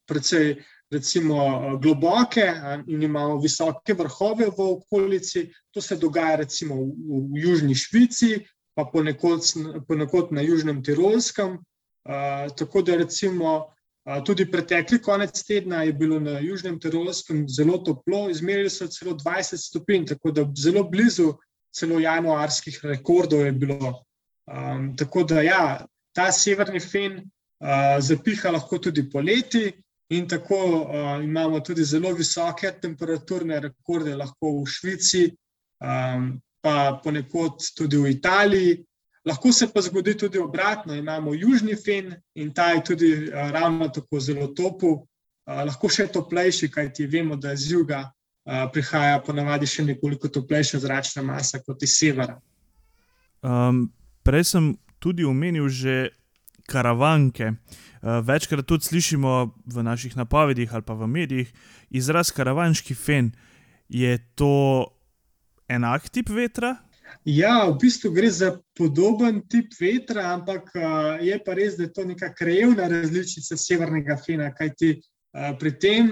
precej 0.06 0.56
recimo, 0.92 1.78
globoke 1.80 2.44
in 2.88 3.02
imamo 3.02 3.40
visoke 3.40 3.94
vrhove 3.94 4.50
v 4.52 4.60
okolici. 4.60 5.50
To 5.72 5.82
se 5.82 5.96
dogaja 5.96 6.36
recimo 6.36 6.76
v, 6.76 7.22
v 7.32 7.44
Južni 7.46 7.76
Švici, 7.76 8.42
pa 8.76 8.86
ponekod, 8.86 9.40
ponekod 9.88 10.32
na 10.32 10.42
Južnem 10.42 10.84
Tirolskem. 10.84 11.58
Tako 12.58 12.82
da 12.82 12.96
recimo 12.96 13.72
tudi 14.26 14.52
pretekli 14.52 15.00
konec 15.02 15.44
tedna 15.48 15.84
je 15.84 15.94
bilo 15.94 16.20
na 16.20 16.40
Južnem 16.40 16.80
Tirolskem 16.80 17.46
zelo 17.50 17.78
toplo, 17.78 18.30
izmerili 18.30 18.70
so 18.70 18.88
celo 18.88 19.14
20 19.14 19.58
stopinj, 19.58 20.06
tako 20.06 20.32
da 20.32 20.46
zelo 20.58 20.84
blizu 20.84 21.34
celo 21.72 22.00
januarskih 22.00 22.80
rekordov 22.84 23.46
je 23.46 23.52
bilo. 23.52 24.04
Um, 24.52 24.96
tako 24.98 25.24
da 25.24 25.42
ja, 25.42 25.86
ta 26.14 26.32
severni 26.32 26.80
fen 26.80 27.22
uh, 27.22 28.00
zapiha 28.00 28.52
lahko 28.52 28.80
tudi 28.80 29.04
poleti, 29.10 29.72
in 30.12 30.28
tako 30.28 30.56
uh, 30.56 31.24
imamo 31.24 31.60
tudi 31.60 31.84
zelo 31.84 32.14
visoke 32.14 32.72
temperaturne 32.82 33.60
rekorde, 33.60 34.16
lahko 34.16 34.62
v 34.62 34.66
Švici, 34.68 35.30
um, 35.80 36.34
pa 36.62 37.00
ponekod 37.04 37.64
tudi 37.76 37.98
v 37.98 38.12
Italiji. 38.12 38.84
Lahko 39.26 39.52
se 39.54 39.68
pa 39.74 39.82
zgodi 39.82 40.18
tudi 40.18 40.38
obratno, 40.38 40.96
imamo 40.96 41.34
južni 41.34 41.76
fen 41.76 42.16
in 42.36 42.54
ta 42.54 42.72
je 42.72 42.84
tudi 42.84 43.14
uh, 43.14 43.52
ravno 43.52 43.88
tako 43.88 44.20
zelo 44.20 44.48
topu, 44.48 44.92
uh, 44.92 45.64
lahko 45.64 45.90
še 45.90 46.10
toplejši, 46.12 46.72
kajti 46.72 47.08
vemo, 47.08 47.36
da 47.36 47.54
iz 47.54 47.70
juga 47.72 48.04
uh, 48.04 48.68
prihaja 48.74 49.22
ponavadi 49.24 49.68
še 49.68 49.86
nekoliko 49.94 50.28
toplejša 50.28 50.80
zračna 50.80 51.24
masa 51.24 51.64
kot 51.64 51.84
iz 51.88 51.96
severa. 51.96 52.36
Um, 53.42 53.88
prej 54.28 54.44
sem 54.44 54.74
tudi 55.02 55.26
omenil 55.26 55.68
že 55.70 56.14
karavanke. 56.70 57.58
Uh, 58.02 58.22
večkrat 58.26 58.66
tudi 58.66 58.86
slišimo 58.86 59.54
v 59.66 59.84
naših 59.84 60.16
napovedih 60.18 60.70
ali 60.74 60.86
pa 60.86 60.94
v 60.94 61.10
medijih 61.10 61.50
izraz 61.90 62.32
karavanški 62.32 62.94
fen. 62.94 63.34
Je 63.90 64.18
to 64.36 64.88
enak 65.68 66.10
tip 66.10 66.30
vetra? 66.30 66.78
Ja, 67.26 67.68
v 67.70 67.78
bistvu 67.82 68.12
gre 68.16 68.30
za 68.32 68.56
podoben 68.78 69.42
tip 69.50 69.74
vetra, 69.80 70.32
ampak 70.34 70.72
uh, 70.74 71.20
je 71.22 71.38
pa 71.44 71.54
res, 71.54 71.76
da 71.78 71.86
je 71.86 71.94
to 71.94 72.06
neka 72.08 72.32
krajevna 72.34 72.88
različica 72.90 73.58
severnega 73.60 74.16
fena, 74.26 74.48
kajti 74.56 74.94
uh, 74.96 75.52
pri 75.60 75.74
tem 75.80 76.10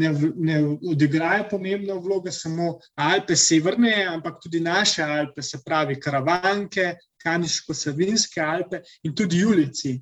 ne, 0.00 0.10
ne 0.34 0.56
odigrajo 0.90 1.50
pomembno 1.50 2.00
vlogo 2.00 2.32
samo 2.32 2.78
Alpe 2.96 3.36
severne, 3.36 3.92
ampak 4.08 4.40
tudi 4.42 4.60
naše 4.64 5.04
Alpe, 5.04 5.44
se 5.44 5.60
pravi 5.64 6.00
karavanke, 6.00 6.94
Kaniško-Savinske 7.24 8.42
Alpe 8.42 8.82
in 9.02 9.14
tudi 9.14 9.42
Julici. 9.42 9.98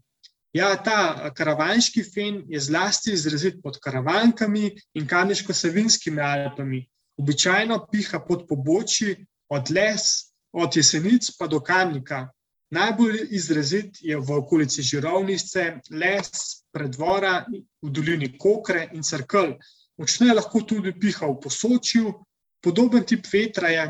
Ja, 0.57 0.71
ta 0.81 1.31
karavanški 1.37 2.03
fen 2.05 2.39
je 2.49 2.61
zlasti 2.61 3.13
izrazit 3.13 3.59
pod 3.63 3.79
karavankami 3.83 4.71
in 4.95 5.09
Kaniško-Savinskimi 5.09 6.23
Alpami. 6.25 6.81
Običajno 7.21 7.87
piha 7.91 8.21
pod 8.29 8.47
pobočji 8.49 9.17
od 9.49 9.71
les, 9.71 10.33
od 10.53 10.77
jesenic 10.77 11.31
pa 11.39 11.47
do 11.47 11.61
kamnika. 11.61 12.29
Najbolj 12.71 13.29
izrazit 13.31 14.01
je 14.01 14.17
v 14.17 14.39
okolici 14.39 14.83
Žirovnice, 14.83 15.67
les, 15.91 16.31
predvora, 16.73 17.45
v 17.83 17.91
dolini 17.91 18.33
Kokre 18.39 18.89
in 18.93 19.05
Crkl. 19.07 19.55
Močneje 19.97 20.35
lahko 20.35 20.65
tudi 20.67 20.93
piha 20.93 21.29
v 21.31 21.39
posočju. 21.43 22.15
Podoben 22.63 23.05
tip 23.05 23.29
vetra 23.33 23.69
je 23.71 23.87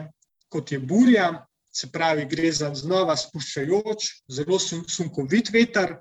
kot 0.49 0.73
je 0.73 0.79
burja, 0.79 1.47
se 1.77 1.91
pravi, 1.93 2.25
gre 2.31 2.51
za 2.53 2.71
znova 2.75 3.17
spuščajoč, 3.17 4.07
zelo 4.33 4.59
sunkovit 4.59 5.51
veter, 5.53 5.97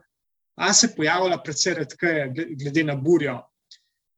a 0.55 0.73
se 0.73 0.93
pojavlja 0.95 1.41
predvsej 1.43 1.73
redkeje, 1.81 2.27
glede 2.55 2.83
na 2.87 2.95
burjo. 2.95 3.41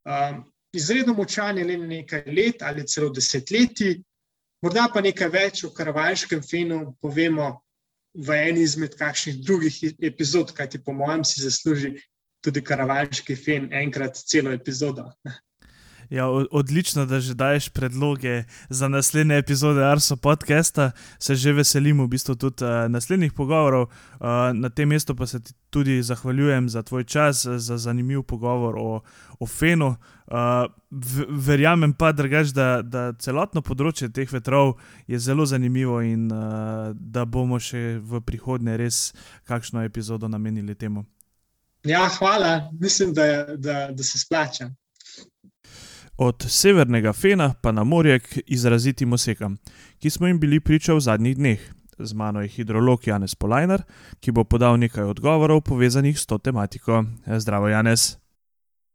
Um, 0.08 0.44
izredno 0.74 1.16
močan 1.18 1.58
je 1.58 1.66
le 1.66 1.78
nekaj 1.78 2.28
let 2.30 2.62
ali 2.62 2.86
celo 2.88 3.10
desetletji, 3.10 3.96
morda 4.62 4.86
pa 4.94 5.02
nekaj 5.02 5.32
več 5.34 5.64
o 5.66 5.72
karavanškem 5.74 6.44
fenu 6.46 6.94
povemo 7.02 7.50
v 8.14 8.38
eni 8.50 8.62
izmed 8.66 8.96
kakšnih 8.98 9.42
drugih 9.46 9.82
epizod, 10.12 10.54
kajti 10.54 10.84
po 10.84 10.94
mojem 10.94 11.26
si 11.26 11.42
zasluži 11.42 11.96
tudi 12.46 12.62
karavanški 12.64 13.36
fen 13.36 13.70
enkrat 13.74 14.22
celo 14.30 14.54
epizodo. 14.54 15.10
Ja, 16.10 16.30
odlično, 16.30 17.06
da 17.06 17.20
že 17.20 17.34
daješ 17.34 17.70
predloge 17.70 18.44
za 18.70 18.88
naslednje 18.88 19.38
epizode 19.38 19.84
Arso 19.86 20.16
podcasta. 20.16 20.92
Se 21.20 21.36
že 21.36 21.52
veselimo 21.54 22.04
v 22.04 22.08
bistvu 22.08 22.36
tudi 22.36 22.64
uh, 22.64 22.88
naslednjih 22.92 23.34
pogovorov. 23.34 23.82
Uh, 23.84 24.28
na 24.54 24.70
tem 24.70 24.90
mestu 24.90 25.16
pa 25.16 25.28
se 25.28 25.44
ti 25.44 25.54
tudi 25.70 26.04
zahvaljujem 26.04 26.70
za 26.70 26.84
tvoj 26.84 27.04
čas, 27.04 27.46
za 27.46 27.78
zanimiv 27.78 28.24
pogovor 28.24 28.76
o, 28.78 29.02
o 29.40 29.46
Fenu. 29.46 29.96
Uh, 30.28 30.72
verjamem 31.30 31.94
pa, 31.94 32.12
drgač, 32.12 32.48
da, 32.56 32.82
da 32.82 33.14
celotno 33.20 33.62
področje 33.62 34.08
teh 34.10 34.32
vetrov 34.32 34.78
je 35.08 35.20
zelo 35.20 35.46
zanimivo 35.46 36.00
in 36.02 36.32
uh, 36.32 36.96
da 36.96 37.26
bomo 37.26 37.60
še 37.60 38.00
v 38.00 38.22
prihodnje 38.24 38.78
res 38.78 39.14
kakšno 39.44 39.84
epizodo 39.84 40.28
namenili 40.28 40.76
temu. 40.76 41.04
Ja, 41.84 42.08
hvala. 42.20 42.72
Mislim, 42.80 43.14
da, 43.14 43.56
da, 43.56 43.92
da 43.92 44.04
se 44.04 44.20
splača 44.20 44.72
od 46.18 46.46
severnega 46.50 47.14
Fena 47.14 47.54
pa 47.62 47.72
na 47.72 47.84
morje 47.84 48.20
k 48.20 48.40
izrazitim 48.46 49.14
osekam, 49.14 49.58
ki 50.00 50.10
smo 50.10 50.28
jim 50.28 50.40
bili 50.40 50.60
priča 50.60 50.94
v 50.94 51.00
zadnjih 51.00 51.38
dneh. 51.38 51.60
Z 52.00 52.14
mano 52.14 52.42
je 52.42 52.48
hidrolog 52.48 53.08
Janez 53.08 53.36
Polajnar, 53.36 53.82
ki 54.20 54.32
bo 54.32 54.44
podal 54.44 54.78
nekaj 54.78 55.04
odgovorov 55.04 55.62
povezanih 55.62 56.20
s 56.20 56.26
to 56.26 56.38
tematiko. 56.38 57.04
Zdravo, 57.26 57.68
Janez. 57.68 58.18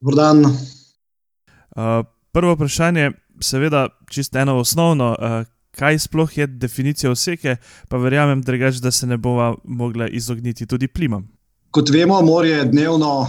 Vrdan. 0.00 0.44
Uh, 0.44 2.06
prvo 2.32 2.54
vprašanje, 2.54 3.10
seveda, 3.40 3.88
čisto 4.10 4.38
eno 4.38 4.56
osnovno, 4.58 5.16
uh, 5.18 5.46
kaj 5.74 5.98
sploh 5.98 6.38
je 6.38 6.46
definicija 6.46 7.10
oseke, 7.10 7.56
pa 7.88 7.96
verjamem, 7.96 8.42
drugač, 8.42 8.78
da 8.82 8.90
se 8.90 9.06
ne 9.06 9.16
bova 9.16 9.54
mogla 9.64 10.08
izogniti 10.08 10.66
tudi 10.66 10.88
plimam. 10.88 11.28
Kot 11.72 11.88
vemo, 11.90 12.18
morje 12.22 12.64
dnevno 12.64 13.20
uh, 13.20 13.28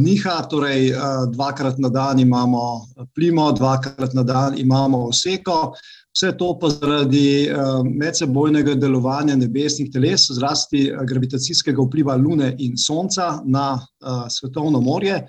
niha, 0.00 0.38
torej 0.48 0.94
uh, 0.94 1.26
dvakrat 1.28 1.76
na 1.78 1.90
dan 1.92 2.20
imamo 2.20 2.86
plimo, 3.14 3.50
dvakrat 3.52 4.14
na 4.16 4.22
dan 4.22 4.54
imamo 4.58 5.02
oseko. 5.10 5.74
Vse 6.16 6.30
to 6.40 6.54
pa 6.60 6.70
zaradi 6.72 7.50
uh, 7.52 7.82
medsebojnega 7.84 8.78
delovanja 8.80 9.36
nebesnih 9.36 9.90
teles, 9.92 10.24
zlasti 10.32 10.86
gravitacijskega 11.04 11.84
vpliva 11.84 12.16
Lune 12.16 12.54
in 12.64 12.80
Sonca 12.80 13.42
na 13.44 13.74
uh, 13.76 14.24
svetovno 14.28 14.80
morje. 14.80 15.26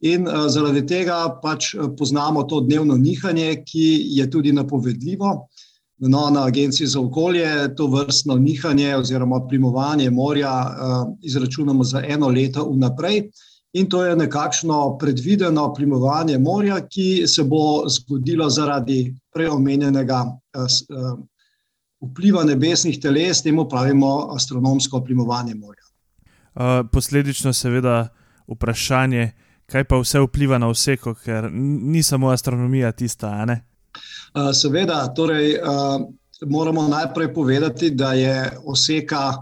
In 0.00 0.24
uh, 0.24 0.46
zaradi 0.48 0.86
tega 0.88 1.26
pač 1.42 1.74
poznamo 1.98 2.46
to 2.48 2.62
dnevno 2.64 2.96
nihanje, 2.96 3.52
ki 3.68 3.88
je 4.16 4.30
tudi 4.30 4.56
napovedljivo. 4.56 5.42
No, 5.98 6.30
na 6.30 6.44
Agenciji 6.46 6.86
za 6.86 7.00
okolje 7.00 7.74
to 7.76 7.86
vrstno 7.86 8.36
nihanje 8.36 8.96
oziroma 8.96 9.46
plimovanje 9.48 10.10
morja 10.10 10.50
uh, 10.50 11.14
izračunamo 11.22 11.84
za 11.84 12.02
eno 12.08 12.28
leto 12.28 12.70
vnaprej. 12.70 13.30
In 13.72 13.88
to 13.88 14.04
je 14.04 14.16
nekakšno 14.16 14.98
predvideno 14.98 15.74
plimovanje 15.74 16.38
morja, 16.38 16.80
ki 16.88 17.26
se 17.26 17.42
bo 17.44 17.88
zgodilo 17.88 18.50
zaradi 18.50 19.14
preomenjenega 19.34 20.22
uh, 20.24 21.18
vpliva 22.00 22.44
nebesnih 22.44 23.00
teles, 23.00 23.42
temu 23.42 23.68
pravimo 23.68 24.30
astronomsko 24.34 25.02
plimovanje 25.04 25.54
morja. 25.54 25.82
Uh, 26.54 26.86
posledično, 26.92 27.52
seveda, 27.52 28.08
vprašanje, 28.46 29.32
kaj 29.66 29.84
pa 29.84 29.98
vse 29.98 30.20
vpliva 30.20 30.58
na 30.58 30.70
vse, 30.70 30.96
ker 31.24 31.50
ni 31.52 32.02
samo 32.02 32.30
astronomija 32.30 32.92
tista, 32.92 33.44
ne? 33.44 33.64
Eh, 34.34 34.54
seveda, 34.54 35.08
torej, 35.16 35.54
eh, 35.54 35.60
moramo 36.46 36.88
najprej 36.88 37.34
povedati, 37.34 37.90
da 37.90 38.12
je 38.12 38.58
oseka 38.64 39.34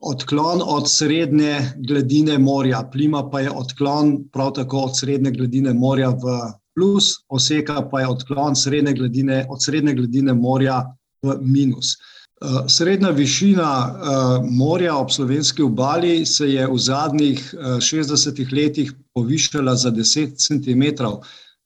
odklon 0.00 0.62
od 0.64 0.90
srednje 0.90 1.72
gladine 1.76 2.38
morja, 2.38 2.88
plima 2.92 3.30
pa 3.30 3.40
je 3.40 3.50
odklon 3.50 4.28
prav 4.32 4.52
tako 4.52 4.78
od 4.78 4.98
srednje 4.98 5.30
gladine 5.30 5.74
morja 5.74 6.08
v 6.08 6.38
plus, 6.74 7.04
oseka 7.28 7.88
pa 7.90 8.00
je 8.00 8.06
odklon 8.06 8.56
srednje 8.56 8.92
gladine, 8.92 9.46
od 9.50 9.62
srednje 9.62 9.94
gladine 9.94 10.34
morja 10.34 10.96
v 11.22 11.36
minus. 11.40 11.96
Eh, 12.40 12.68
srednja 12.68 13.10
višina 13.10 13.96
morja 14.50 14.96
ob 14.96 15.10
slovenski 15.10 15.62
obali 15.62 16.26
se 16.26 16.52
je 16.52 16.66
v 16.66 16.78
zadnjih 16.78 17.54
60 17.80 18.52
letih 18.52 18.92
povišala 19.14 19.76
za 19.76 19.90
10 19.90 20.38
centimetrov. 20.38 21.20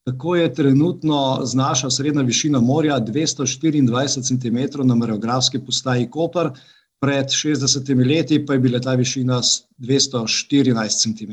Tako 0.05 0.37
je 0.37 0.55
trenutno 0.55 1.41
znaša 1.45 1.91
srednja 1.91 2.23
višina 2.23 2.61
morja 2.61 3.01
224 3.01 4.23
cm 4.23 4.87
na 4.87 4.95
Mariografski 4.95 5.59
postaji 5.59 6.11
Koper, 6.11 6.51
pred 7.01 7.27
60 7.27 8.09
leti 8.09 8.47
pa 8.47 8.53
je 8.53 8.59
bila 8.59 8.81
ta 8.81 8.95
višina 8.95 9.41
214 9.79 11.03
cm. 11.03 11.33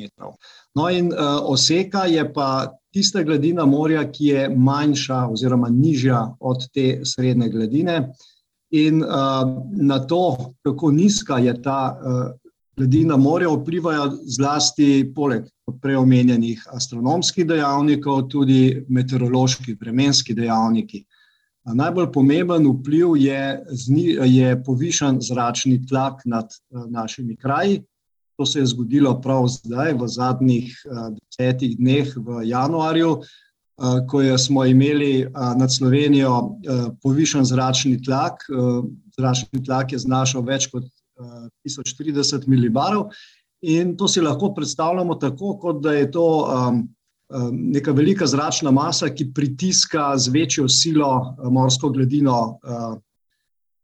No 0.75 0.89
in 0.89 1.07
uh, 1.07 1.19
oseka 1.43 2.05
je 2.05 2.33
pa 2.33 2.77
tista 2.93 3.23
gladina 3.23 3.65
morja, 3.65 4.11
ki 4.11 4.25
je 4.25 4.49
manjša 4.49 5.27
oziroma 5.27 5.69
nižja 5.69 6.35
od 6.39 6.67
te 6.73 7.01
srednje 7.03 7.49
gladine. 7.49 8.13
In 8.71 9.03
uh, 9.03 9.09
na 9.71 9.99
to, 9.99 10.53
kako 10.63 10.91
nizka 10.91 11.37
je 11.37 11.61
ta 11.61 11.99
uh, 11.99 12.31
gladina 12.77 13.17
morja, 13.17 13.49
vplivajo 13.49 14.09
zlasti 14.25 15.11
poleg 15.15 15.45
preomenjenih 15.81 16.63
astronomskih 16.75 17.47
dejavnikov, 17.47 18.27
tudi 18.29 18.85
meteorološki, 18.89 19.75
vremenski 19.79 20.35
dejavniki. 20.35 21.03
Najbolj 21.73 22.09
pomemben 22.11 22.65
vpliv 22.65 23.15
je, 23.21 23.41
je 24.25 24.63
povišen 24.65 25.21
zračni 25.21 25.85
tlak 25.85 26.25
nad 26.25 26.49
našimi 26.89 27.35
kraji. 27.37 27.83
To 28.39 28.45
se 28.45 28.59
je 28.59 28.65
zgodilo 28.65 29.13
prav 29.21 29.45
zdaj, 29.47 29.93
v 29.93 30.07
zadnjih 30.07 30.77
desetih 31.19 31.77
dneh, 31.77 32.13
v 32.17 32.41
januarju, 32.49 33.19
ko 34.09 34.21
smo 34.37 34.65
imeli 34.65 35.27
nad 35.33 35.73
Slovenijo 35.73 36.57
povišen 37.03 37.45
zračni 37.45 38.01
tlak. 38.01 38.41
Zračni 39.17 39.63
tlak 39.65 39.91
je 39.93 39.99
znašal 39.99 40.41
več 40.41 40.67
kot 40.71 40.89
1030 41.65 42.47
milibarov 42.47 43.11
In 43.61 43.97
to 43.97 44.07
si 44.07 44.21
lahko 44.21 44.53
predstavljamo 44.53 45.15
tako, 45.15 45.57
kot 45.61 45.83
da 45.83 45.93
je 45.93 46.11
to 46.11 46.25
um, 46.49 46.77
um, 47.29 47.57
neka 47.71 47.91
velika 47.91 48.27
zračna 48.27 48.71
masa, 48.71 49.09
ki 49.09 49.33
pritiska 49.33 50.17
z 50.17 50.31
večjo 50.33 50.69
silo 50.69 51.11
uh, 51.37 51.51
morsko 51.51 51.89
gladino 51.89 52.59
uh, 52.63 52.97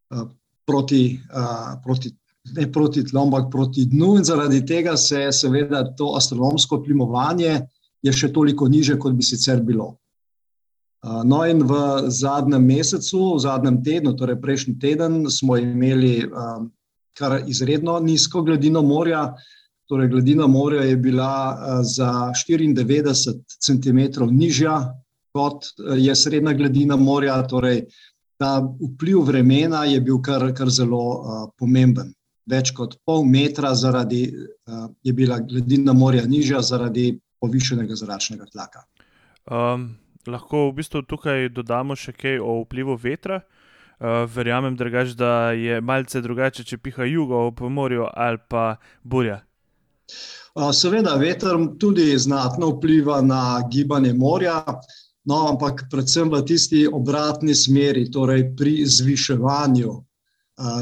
uh, 0.09 0.29
proti, 0.65 1.19
uh, 1.33 1.77
proti, 1.83 2.11
ne 2.55 2.71
proti 2.71 3.03
tlom, 3.05 3.27
ampak 3.27 3.51
proti 3.51 3.85
dnu, 3.85 4.15
in 4.17 4.23
zaradi 4.23 4.65
tega 4.65 4.97
se 4.97 5.27
seveda 5.31 5.83
to 5.95 6.15
astronomsko 6.17 6.81
plimovanje 6.83 7.59
je 8.01 8.13
še 8.13 8.31
toliko 8.33 8.67
niže, 8.67 8.97
kot 8.97 9.13
bi 9.13 9.23
sicer 9.23 9.61
bilo. 9.61 9.93
Uh, 11.05 11.21
no, 11.21 11.43
in 11.45 11.61
v 11.69 11.77
zadnjem 12.09 12.65
mesecu, 12.65 13.35
v 13.35 13.45
zadnjem 13.45 13.77
tednu, 13.83 14.15
torej 14.17 14.41
prejšnji 14.41 14.79
teden, 14.81 15.29
smo 15.29 15.57
imeli 15.57 16.25
um, 16.25 16.71
kar 17.17 17.41
izredno 17.47 17.99
nizko 17.99 18.41
gladino 18.41 18.81
morja. 18.81 19.35
Torej, 19.87 20.07
gladina 20.07 20.47
morja 20.47 20.81
je 20.83 20.97
bila 20.97 21.31
eh, 21.55 21.83
za 21.83 22.11
94 22.49 23.39
cm 23.59 23.99
nižja, 24.31 24.93
kot 25.33 25.63
eh, 25.63 25.95
je 25.97 26.15
srednja 26.15 26.53
gladina 26.53 26.95
morja. 26.95 27.39
Torej, 27.47 27.85
ta 28.37 28.59
vpliv 28.93 29.23
vremena 29.25 29.85
je 29.85 30.01
bil 30.01 30.21
kar, 30.21 30.51
kar 30.53 30.69
zelo 30.69 31.01
uh, 31.01 31.37
pomemben. 31.57 32.11
Več 32.45 32.69
kot 32.71 32.93
pol 33.05 33.25
metra 33.25 33.71
zaradi, 33.75 34.27
uh, 34.29 34.83
je 35.03 35.13
bila 35.13 35.39
gladina 35.41 35.95
morja 35.97 36.27
nižja 36.29 36.61
zaradi 36.61 37.15
povišenega 37.41 37.97
zračnega 37.97 38.45
tlaka. 38.51 38.83
Um, 39.49 39.95
lahko 40.27 40.67
v 40.67 40.75
bistvu 40.77 41.01
tukaj 41.09 41.49
dodamo 41.49 41.97
še 41.97 42.13
kaj 42.13 42.37
o 42.37 42.59
vplivu 42.61 42.99
vetra. 43.01 43.41
Uh, 43.41 43.56
verjamem, 43.99 44.75
drugač, 44.77 45.15
da 45.17 45.51
je 45.51 45.81
malce 45.81 46.21
drugače, 46.21 46.63
če 46.63 46.77
piha 46.77 47.07
jugo 47.09 47.51
po 47.51 47.69
morju 47.69 48.05
ali 48.13 48.37
pa 48.49 48.75
burja. 49.03 49.41
Seveda, 50.73 51.15
veter 51.21 51.57
tudi 51.79 52.17
znatno 52.17 52.71
vpliva 52.75 53.21
na 53.21 53.61
gibanje 53.71 54.13
morja, 54.13 54.63
no, 55.29 55.43
ampak 55.51 55.85
predvsem 55.91 56.31
v 56.33 56.41
tisti 56.47 56.85
obratni 56.87 57.55
smeri, 57.55 58.07
torej 58.11 58.47
pri 58.57 58.85
zviševanju, 58.85 59.93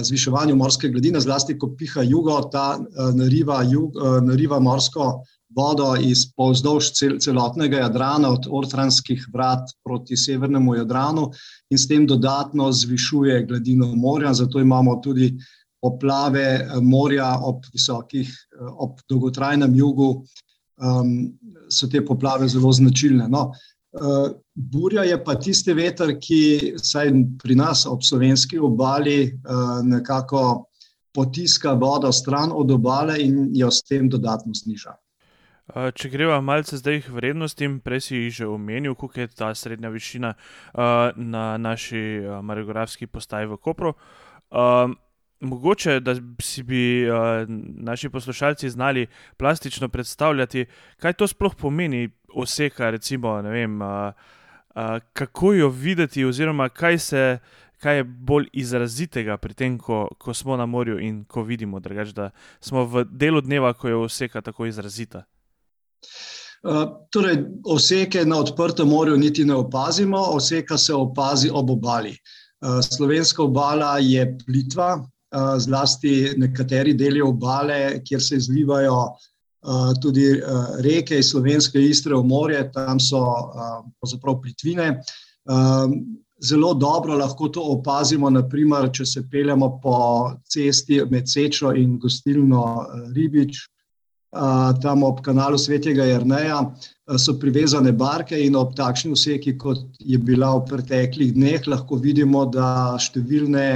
zviševanju 0.08 0.56
morske 0.56 0.90
gladine, 0.94 1.20
zlasti 1.20 1.58
ko 1.60 1.74
piha 1.76 2.06
jugo, 2.08 2.38
ta 2.52 2.78
nariva, 3.16 3.64
jug, 3.68 3.98
nariva 4.24 4.60
morsko 4.60 5.26
vodo 5.56 5.94
iz 5.96 6.26
povzdolž 6.36 6.92
cel, 6.98 7.18
celotnega 7.20 7.86
Jadrana, 7.86 8.30
od 8.36 8.48
Ortranskih 8.50 9.28
vrat 9.34 9.72
proti 9.84 10.18
severnemu 10.18 10.76
Jadranu 10.76 11.30
in 11.72 11.78
s 11.78 11.88
tem 11.88 12.08
dodatno 12.08 12.72
zvišuje 12.72 13.46
gladino 13.46 13.94
morja, 13.96 14.34
zato 14.34 14.60
imamo 14.60 15.00
tudi 15.04 15.34
poplave 15.82 16.48
eh, 16.56 16.82
morja 16.82 17.30
ob 17.44 17.64
visokih, 17.74 18.28
eh, 18.30 18.74
ob 18.78 19.00
dolgotrajnem 19.10 19.76
jugu, 19.76 20.10
um, 20.82 21.16
so 21.70 21.88
te 21.88 22.02
poplave 22.06 22.48
zelo 22.52 22.72
značilne. 22.74 23.28
No, 23.32 23.48
uh, 23.96 24.28
burja 24.54 25.06
je 25.08 25.18
pa 25.24 25.36
tisti 25.40 25.74
veter, 25.74 26.18
ki 26.20 26.76
saj 26.78 27.12
pri 27.42 27.56
nas 27.56 27.86
ob 27.90 28.04
slovenski 28.04 28.60
obali 28.60 29.32
uh, 29.32 29.80
nekako 29.86 30.66
potiska 31.16 31.74
vodo 31.80 32.12
stran 32.12 32.52
od 32.52 32.72
obale 32.72 33.22
in 33.24 33.50
jo 33.56 33.72
s 33.72 33.84
tem 33.88 34.10
dodatno 34.12 34.54
zniža. 34.54 34.98
Če 35.66 36.10
greva 36.14 36.38
malce 36.46 36.78
zdaj 36.78 37.00
k 37.08 37.14
vrednostim, 37.16 37.80
prej 37.82 38.02
si 38.06 38.30
že 38.30 38.46
omenil, 38.46 38.94
kako 38.94 39.20
je 39.20 39.28
ta 39.34 39.50
srednja 39.56 39.90
višina 39.90 40.36
na 41.18 41.58
naši 41.58 42.22
mariografski 42.42 43.08
postaji 43.08 43.50
v 43.50 43.58
Kopru. 43.58 43.96
Mogoče, 45.42 46.00
da 46.00 46.16
si 46.42 46.64
bi 46.64 47.10
naši 47.82 48.10
poslušalci 48.10 48.70
znali 48.70 49.08
plastično 49.38 49.90
predstavljati, 49.90 50.66
kaj 51.02 51.14
to 51.14 51.28
sploh 51.28 51.56
pomeni 51.56 52.10
oseka, 52.30 52.90
recimo, 52.90 53.42
ne 53.42 53.50
vem, 53.50 53.82
kako 55.14 55.54
jo 55.54 55.70
videti, 55.70 56.26
oziroma 56.26 56.70
kaj 56.70 56.98
se, 56.98 57.38
kaj 57.82 57.98
je 57.98 58.04
bolj 58.04 58.48
izrazitega 58.54 59.38
pri 59.38 59.54
tem, 59.54 59.78
ko, 59.78 60.08
ko 60.18 60.34
smo 60.34 60.58
na 60.58 60.66
morju 60.66 61.00
in 61.00 61.24
ko 61.26 61.44
vidimo, 61.44 61.80
drugač, 61.80 62.14
da 62.14 62.30
smo 62.60 62.86
v 62.86 63.06
delu 63.10 63.42
dneva, 63.42 63.74
ko 63.74 63.88
je 63.88 63.96
oseka 63.96 64.42
tako 64.42 64.66
izrazita. 64.66 65.26
Uh, 66.66 66.88
torej, 67.14 67.44
oseke 67.64 68.24
na 68.26 68.40
odprtem 68.42 68.88
morju 68.90 69.18
niti 69.18 69.46
ne 69.46 69.56
opazimo, 69.56 70.18
oseka 70.18 70.78
se 70.78 70.94
opazi 70.94 71.50
ob 71.54 71.70
obali. 71.70 72.16
Uh, 72.62 72.80
slovenska 72.82 73.44
obala 73.44 73.98
je 74.02 74.38
plitva, 74.46 74.96
uh, 74.98 75.60
zlasti 75.62 76.34
nekateri 76.38 76.94
deli 76.94 77.22
obale, 77.22 78.02
kjer 78.04 78.24
se 78.24 78.36
izlivajo 78.36 79.08
tudi 80.02 80.42
reke 80.86 81.18
iz 81.20 81.32
slovenske 81.32 81.82
istre 81.82 82.14
v 82.14 82.24
morje, 82.24 82.60
tam 82.72 83.00
so 83.02 83.18
pravzaprav 83.98 84.36
plitvine. 84.42 84.92
Zelo 86.42 86.74
dobro 86.74 87.16
lahko 87.18 87.50
to 87.50 87.64
opazimo, 87.74 88.30
naprimer, 88.30 88.92
če 88.94 89.06
se 89.06 89.24
peljemo 89.32 89.80
po 89.82 89.98
cesti 90.46 91.02
med 91.10 91.30
Sečo 91.32 91.72
in 91.74 91.98
gostilno 92.00 92.86
Ribič, 93.16 93.64
tam 94.82 95.04
ob 95.04 95.22
kanalu 95.24 95.58
Svetega 95.58 96.06
Jrneja, 96.06 96.60
so 97.22 97.36
privezane 97.40 97.92
barke 97.94 98.38
in 98.42 98.56
ob 98.56 98.74
takšni 98.76 99.14
vseki, 99.14 99.58
kot 99.62 99.78
je 100.00 100.18
bila 100.18 100.56
v 100.58 100.66
preteklih 100.72 101.34
dneh, 101.36 101.68
lahko 101.70 102.00
vidimo, 102.02 102.46
da 102.50 102.98
številne 103.00 103.68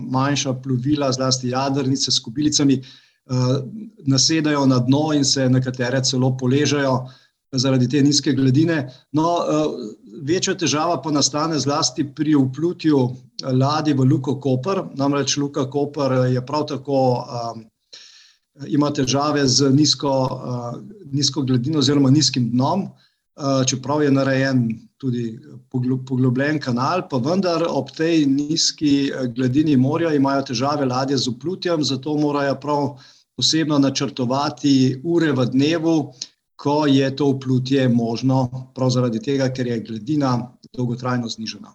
manjša 0.00 0.54
plovila, 0.62 1.10
zlasti 1.12 1.50
jadrnice 1.50 2.14
s 2.14 2.22
kobilicami, 2.22 2.80
nasedajo 4.10 4.66
na 4.66 4.78
dno 4.86 5.10
in 5.14 5.24
se 5.24 5.48
nekatere 5.48 6.00
celo 6.06 6.32
poležajo 6.38 6.94
zaradi 7.52 7.88
te 7.90 8.02
nizke 8.02 8.32
gladine. 8.32 8.84
No, 9.12 9.26
večja 10.22 10.54
težava 10.54 11.00
pa 11.02 11.10
nastane 11.10 11.58
zlasti 11.58 12.06
pri 12.14 12.36
vplutju 12.38 13.02
ladij 13.42 13.98
v 13.98 14.06
Luko 14.06 14.36
Koper, 14.40 14.84
namreč 14.94 15.36
Luka 15.36 15.66
Koper 15.70 16.30
je 16.30 16.42
prav 16.46 16.68
tako 16.70 17.00
ima 18.66 18.90
težave 18.92 19.46
z 19.46 19.70
nizko, 19.72 20.12
nizko 21.12 21.42
gladino 21.42 21.78
oziroma 21.78 22.10
nizkim 22.10 22.50
dnom, 22.50 22.88
čeprav 23.66 24.02
je 24.02 24.10
narejen 24.10 24.64
tudi 25.00 25.38
poglobljen 26.06 26.60
kanal, 26.60 27.06
pa 27.08 27.16
vendar 27.16 27.64
ob 27.68 27.88
tej 27.96 28.26
nizki 28.26 29.12
gladini 29.36 29.76
morja 29.76 30.12
imajo 30.14 30.42
težave 30.52 30.84
ladje 30.86 31.16
z 31.16 31.28
uplutjem, 31.28 31.84
zato 31.84 32.16
morajo 32.16 32.58
prav 32.60 32.88
posebno 33.36 33.78
načrtovati 33.78 35.00
ure 35.04 35.32
v 35.32 35.46
dnevu, 35.46 36.12
ko 36.56 36.86
je 36.86 37.08
to 37.16 37.26
uplutje 37.32 37.88
možno, 37.88 38.68
prav 38.74 38.90
zaradi 38.90 39.22
tega, 39.24 39.48
ker 39.48 39.66
je 39.66 39.80
gladina 39.80 40.34
dolgotrajno 40.76 41.28
znižena. 41.28 41.72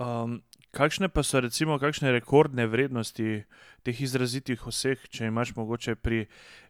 Um, 0.00 0.40
kakšne 0.70 1.08
pa 1.08 1.22
so 1.22 1.40
recimo 1.40 1.78
kakšne 1.78 2.12
rekordne 2.12 2.66
vrednosti 2.66 3.44
teh 3.82 4.02
izrazitih 4.02 4.66
oseh, 4.66 4.98
če 5.10 5.30
imaš 5.30 5.54
mogoče 5.56 5.96
pri, 5.96 6.26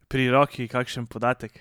pri 0.08 0.30
roki 0.30 0.68
kakšen 0.68 1.06
podatek? 1.06 1.60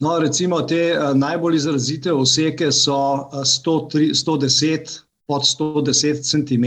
No, 0.00 0.18
recimo 0.18 0.62
te 0.64 0.96
najbolj 1.14 1.56
izrazite 1.56 2.12
oseke 2.12 2.70
so 2.72 3.28
103, 3.32 4.14
110 4.16 4.94
pod 5.28 5.44
110 5.44 6.22
cm. 6.24 6.66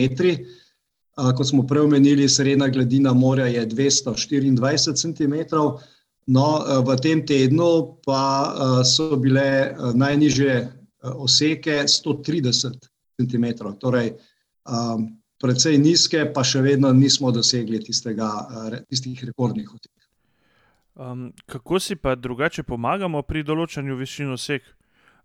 Kot 1.13 1.47
smo 1.47 1.65
prej 1.67 1.87
omenili, 1.87 2.29
srednja 2.29 2.67
gladina 2.73 3.13
morja 3.13 3.47
je 3.49 3.65
224 3.67 4.93
cm. 5.01 5.35
No, 6.27 6.47
v 6.85 6.95
tem 7.01 7.25
tednu 7.25 7.97
pa 8.05 8.83
so 8.85 9.17
bile 9.17 9.73
najnižje 9.93 10.55
oseke 11.01 11.83
130 11.89 12.77
cm. 13.17 13.45
Torej, 13.81 14.13
precej 15.43 15.77
nizke, 15.77 16.23
pa 16.35 16.43
še 16.47 16.61
vedno 16.63 16.93
nismo 16.95 17.31
dosegli 17.35 17.81
tistega, 17.83 18.29
tistih 18.87 19.23
rekordnih 19.27 19.67
otek. 19.73 19.91
Um, 20.95 21.33
kako 21.45 21.79
si 21.79 21.95
pa 21.95 22.15
drugače 22.15 22.63
pomagamo 22.63 23.23
pri 23.25 23.41
določanju 23.43 23.97
višine 23.97 24.35
osek? 24.35 24.65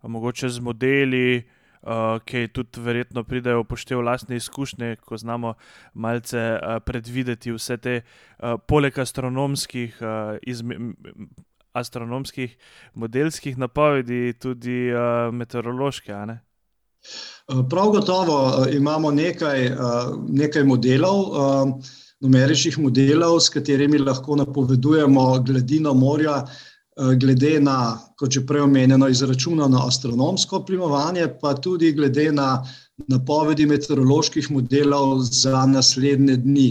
Mogoče 0.01 0.49
z 0.49 0.63
modeli, 0.65 1.43
uh, 1.83 2.17
ki 2.25 2.47
tudi 2.55 2.81
verjetno 2.81 3.23
pridejo 3.27 3.61
upoštev 3.61 4.01
lastne 4.01 4.39
izkušnje, 4.39 4.95
ko 5.05 5.19
znamo 5.19 5.53
malce 5.93 6.41
uh, 6.57 6.79
predvideti 6.81 7.53
vse 7.53 7.77
te, 7.77 7.95
uh, 8.01 8.57
poleg 8.57 8.97
astronomskih, 8.97 9.99
uh, 10.01 10.39
izme, 10.41 10.95
astronomskih, 11.77 12.57
modelskih 12.95 13.59
napovedi, 13.59 14.33
tudi 14.41 14.87
uh, 14.89 15.29
meteorološke, 15.35 16.15
ne? 16.25 16.39
Eh, 17.49 17.63
prav 17.69 17.89
gotovo 17.89 18.65
eh, 18.67 18.75
imamo 18.75 19.11
nekaj, 19.11 19.65
eh, 19.65 19.75
nekaj 20.29 20.63
modelov, 20.63 21.25
numeričnih 22.21 22.77
modelov, 22.79 23.39
s 23.39 23.49
katerimi 23.49 23.97
lahko 23.97 24.35
napovedujemo 24.35 25.39
gladino 25.39 25.93
morja, 25.93 26.43
glede 27.15 27.61
na, 27.63 27.95
kot 28.19 28.33
že 28.35 28.41
prej 28.45 28.65
omenjeno, 28.65 29.07
izračunano 29.07 29.85
astronomsko 29.87 30.59
plimovanje, 30.67 31.29
pa 31.41 31.53
tudi 31.55 31.93
glede 31.95 32.25
na 32.31 32.65
napovedi 33.07 33.65
meteoroloških 33.65 34.49
modelov 34.51 35.21
za 35.23 35.63
naslednje 35.65 36.35
dni. 36.43 36.67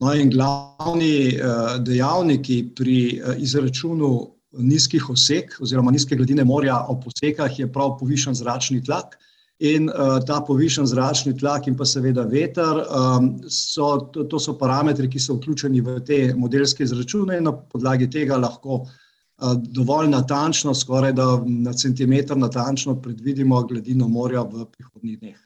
No, 0.00 0.14
in 0.14 0.30
glavni 0.30 1.34
dejavniki 1.82 2.60
pri 2.76 3.22
izračunu 3.38 4.12
nizkih 4.52 5.10
osek 5.10 5.58
oziroma 5.60 5.90
nizke 5.90 6.16
gladine 6.16 6.44
morja 6.44 6.78
ob 6.88 7.02
osekah 7.10 7.58
je 7.58 7.72
prav 7.72 7.96
povišen 7.98 8.38
zračni 8.38 8.84
tlak. 8.84 9.18
In 9.62 9.86
uh, 9.88 10.16
ta 10.26 10.40
povišen 10.42 10.88
zračni 10.90 11.36
tlak 11.38 11.68
in 11.70 11.76
pa 11.78 11.86
seveda 11.86 12.24
veter, 12.26 12.80
um, 12.90 13.28
so, 13.46 14.08
to, 14.14 14.24
to 14.26 14.40
so 14.42 14.56
parametri, 14.58 15.06
ki 15.06 15.22
so 15.22 15.36
vključeni 15.36 15.80
v 15.86 16.00
te 16.02 16.18
modelske 16.34 16.82
izračune 16.82 17.38
in 17.38 17.46
na 17.46 17.52
podlagi 17.54 18.08
tega 18.10 18.40
lahko 18.42 18.80
uh, 18.82 19.54
dovolj 19.54 20.10
natančno, 20.10 20.74
skoraj 20.74 21.14
da 21.14 21.28
na 21.46 21.72
centimeter 21.78 22.36
natančno 22.36 22.96
predvidimo 23.02 23.62
gladino 23.70 24.08
morja 24.08 24.42
v 24.42 24.66
prihodnjih 24.66 25.20
dneh. 25.20 25.38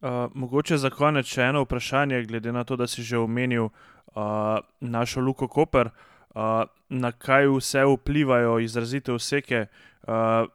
Uh, 0.00 0.28
mogoče 0.34 0.76
za 0.76 0.90
konec 0.92 1.28
še 1.28 1.48
eno 1.48 1.64
vprašanje, 1.64 2.22
glede 2.28 2.52
na 2.52 2.64
to, 2.64 2.76
da 2.76 2.86
si 2.88 3.02
že 3.02 3.18
omenil 3.18 3.70
uh, 3.70 4.60
našo 4.80 5.20
Luko 5.20 5.48
Koper, 5.48 5.88
uh, 5.88 6.68
na 6.88 7.12
kaj 7.12 7.48
vse 7.56 7.84
vplivajo 7.88 8.58
izrazite 8.60 9.12
vseke 9.16 9.66
uh, 10.10 10.46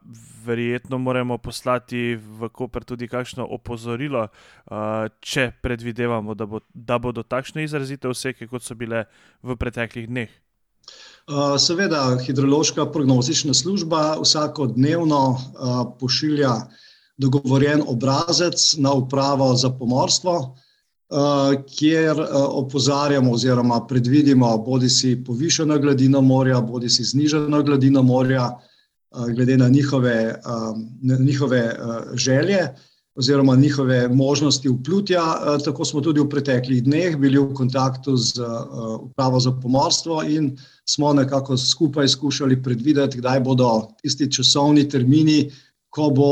verjetno 0.46 0.98
moramo 0.98 1.38
poslati 1.38 2.16
v 2.16 2.50
Koper 2.50 2.84
tudi 2.84 3.08
kakšno 3.08 3.48
opozorilo, 3.56 4.28
uh, 4.28 5.08
če 5.20 5.52
predvidevamo, 5.64 6.36
da, 6.36 6.46
bo, 6.46 6.62
da 6.74 7.00
bodo 7.00 7.24
takšne 7.24 7.64
izrazite 7.64 8.12
vseke, 8.12 8.50
kot 8.52 8.66
so 8.66 8.76
bile 8.76 9.06
v 9.44 9.56
preteklih 9.56 10.10
dneh. 10.12 10.34
Uh, 11.26 11.56
seveda, 11.58 12.18
hidrološka 12.22 12.86
prognostična 12.94 13.56
služba 13.58 14.20
vsakodnevno 14.22 15.24
uh, 15.32 15.40
pošilja 16.00 16.52
dogovorjen 17.18 17.82
obrazec 17.88 18.76
na 18.78 18.92
upravo 18.94 19.56
za 19.56 19.72
pomorstvo, 19.72 20.36
uh, 20.44 21.56
kjer 21.66 22.20
opozarjamo 22.60 23.32
oziroma 23.32 23.80
predvidimo 23.88 24.52
bodi 24.58 24.90
si 24.90 25.16
povišeno 25.24 25.80
gladino 25.80 26.22
morja, 26.22 26.62
bodi 26.62 26.90
si 26.90 27.04
zniženo 27.04 27.64
gladino 27.64 28.04
morja 28.04 28.52
glede 29.36 29.58
na 29.58 29.70
njihove, 29.70 30.36
na 31.02 31.18
njihove 31.20 31.76
želje 32.14 32.68
oziroma 33.16 33.56
njihove 33.56 34.08
možnosti 34.08 34.70
vplutja. 34.70 35.22
Tako 35.66 35.86
smo 35.86 36.02
tudi 36.02 36.20
v 36.20 36.30
preteklih 36.30 36.84
dneh 36.84 37.18
bili 37.18 37.40
v 37.40 37.54
kontaktu 37.54 38.18
z 38.18 38.42
upravo 39.02 39.40
za 39.40 39.52
pomorstvo 39.52 40.24
in 40.24 40.58
smo 40.86 41.14
nekako 41.14 41.58
skupaj 41.58 42.08
skušali 42.08 42.64
predvideti, 42.64 43.18
kdaj 43.18 43.40
bodo 43.40 43.88
tisti 44.02 44.32
časovni 44.32 44.90
termini, 44.90 45.52
ko 45.90 46.10
bo 46.10 46.32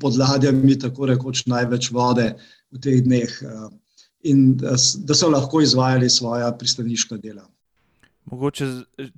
pod 0.00 0.16
ladjami 0.16 0.78
tako 0.78 1.06
rekoč 1.06 1.46
največ 1.46 1.90
vode 1.92 2.34
v 2.72 2.80
teh 2.80 3.02
dneh 3.04 3.28
in 4.24 4.56
da 4.56 5.14
so 5.14 5.28
lahko 5.28 5.60
izvajali 5.60 6.10
svoja 6.10 6.52
pristaniška 6.52 7.16
dela. 7.16 7.44
Mogoče 8.24 8.64